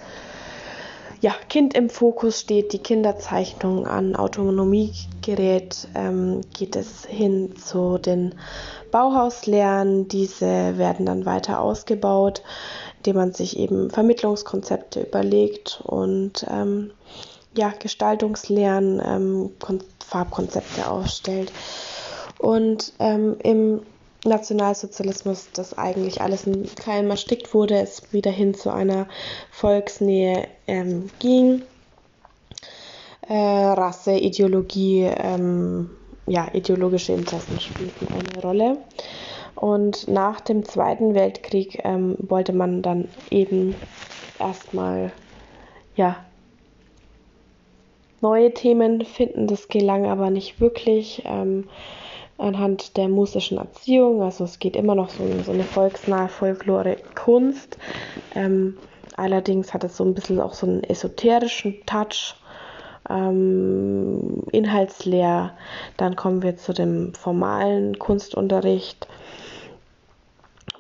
ja, 1.22 1.34
Kind 1.48 1.74
im 1.74 1.90
Fokus 1.90 2.42
steht, 2.42 2.74
die 2.74 2.80
Kinderzeichnung 2.80 3.88
an 3.88 4.18
Autonomie 4.18 4.92
gerät, 5.22 5.88
ähm, 5.96 6.42
geht 6.54 6.76
es 6.76 7.06
hin 7.06 7.56
zu 7.56 7.98
den 7.98 8.36
Bauhauslernen. 8.92 10.10
Diese 10.10 10.78
werden 10.78 11.06
dann 11.06 11.26
weiter 11.26 11.62
ausgebaut, 11.62 12.44
indem 12.98 13.16
man 13.16 13.32
sich 13.32 13.58
eben 13.58 13.90
Vermittlungskonzepte 13.90 15.04
überlegt 15.04 15.82
und 15.86 16.46
ähm, 16.52 16.92
ja, 17.56 17.72
Gestaltungslernen, 17.80 19.02
ähm, 19.06 19.52
Farbkonzepte 20.06 20.90
aufstellt. 20.90 21.54
Und 22.44 22.92
ähm, 23.00 23.38
im 23.42 23.84
Nationalsozialismus, 24.26 25.48
das 25.54 25.78
eigentlich 25.78 26.20
alles 26.20 26.46
in 26.46 26.68
Keim 26.76 27.10
erstickt 27.10 27.54
wurde, 27.54 27.76
es 27.80 28.12
wieder 28.12 28.32
hin 28.32 28.54
zu 28.54 28.70
einer 28.70 29.08
Volksnähe 29.50 30.50
ähm, 30.68 31.10
ging. 31.20 31.62
Äh, 33.30 33.34
Rasse, 33.34 34.18
Ideologie, 34.18 35.04
ähm, 35.04 35.92
ja, 36.28 36.50
ideologische 36.52 37.14
Interessen 37.14 37.62
spielten 37.62 38.10
eine 38.12 38.42
Rolle. 38.42 38.78
Und 39.56 40.10
nach 40.10 40.42
dem 40.42 40.66
Zweiten 40.66 41.16
Weltkrieg 41.16 41.80
ähm, 41.86 42.18
wollte 42.20 42.52
man 42.52 42.82
dann 42.82 43.08
eben 43.32 43.74
erstmal 44.38 45.14
ja, 45.96 46.18
neue 48.20 48.54
Themen 48.54 49.06
finden. 49.06 49.48
Das 49.48 49.70
gelang 49.70 50.08
aber 50.08 50.30
nicht 50.30 50.60
wirklich. 50.60 51.24
Ähm, 51.26 51.70
anhand 52.44 52.98
der 52.98 53.08
musischen 53.08 53.58
Erziehung. 53.58 54.22
Also 54.22 54.44
es 54.44 54.60
geht 54.60 54.76
immer 54.76 54.96
noch 54.96 55.10
so, 55.10 55.24
so 55.44 55.52
eine 55.52 55.64
volksnahe 55.64 56.28
Folklore-Kunst. 56.30 57.78
Ähm, 58.36 58.78
allerdings 59.16 59.74
hat 59.74 59.84
es 59.84 59.98
so 59.98 60.04
ein 60.04 60.14
bisschen 60.14 60.40
auch 60.40 60.54
so 60.54 60.68
einen 60.68 60.84
esoterischen 60.84 61.86
Touch. 61.86 62.36
Ähm, 63.10 64.44
inhaltsleer. 64.54 65.52
Dann 65.98 66.16
kommen 66.16 66.42
wir 66.42 66.56
zu 66.56 66.72
dem 66.72 67.14
formalen 67.14 68.00
Kunstunterricht, 68.00 69.08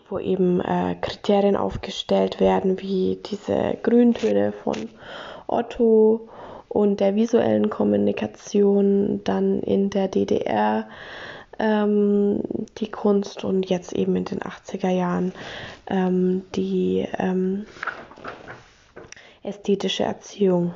wo 0.10 0.20
eben 0.20 0.62
äh, 0.62 0.96
Kriterien 1.02 1.58
aufgestellt 1.58 2.40
werden, 2.40 2.80
wie 2.80 3.20
diese 3.26 3.78
Grüntöne 3.84 4.54
von 4.54 4.88
Otto 5.48 6.30
und 6.70 7.00
der 7.00 7.16
visuellen 7.16 7.70
Kommunikation 7.70 9.22
dann 9.24 9.60
in 9.60 9.90
der 9.90 10.08
DDR 10.08 10.88
ähm, 11.60 12.42
die 12.78 12.90
Kunst 12.90 13.44
und 13.44 13.70
jetzt 13.70 13.94
eben 13.94 14.16
in 14.16 14.26
den 14.26 14.40
80er 14.40 14.90
Jahren 14.90 15.34
ähm, 15.88 16.44
die 16.56 17.08
ähm, 17.18 17.66
ästhetische 19.44 20.04
Erziehung, 20.04 20.74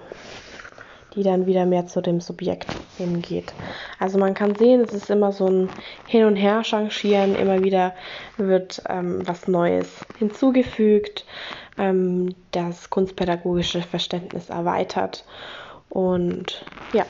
die 1.15 1.23
dann 1.23 1.45
wieder 1.45 1.65
mehr 1.65 1.87
zu 1.87 2.01
dem 2.01 2.21
Subjekt 2.21 2.67
hingeht. 2.97 3.53
Also 3.99 4.19
man 4.19 4.33
kann 4.33 4.55
sehen, 4.55 4.81
es 4.81 4.93
ist 4.93 5.09
immer 5.09 5.31
so 5.31 5.47
ein 5.47 5.69
Hin- 6.05 6.25
und 6.25 6.35
Her-Changieren, 6.35 7.35
immer 7.35 7.61
wieder 7.63 7.93
wird 8.37 8.81
ähm, 8.89 9.21
was 9.25 9.47
Neues 9.47 10.05
hinzugefügt, 10.17 11.25
ähm, 11.77 12.35
das 12.51 12.89
kunstpädagogische 12.89 13.81
Verständnis 13.81 14.49
erweitert 14.49 15.25
und 15.89 16.65
ja. 16.93 17.05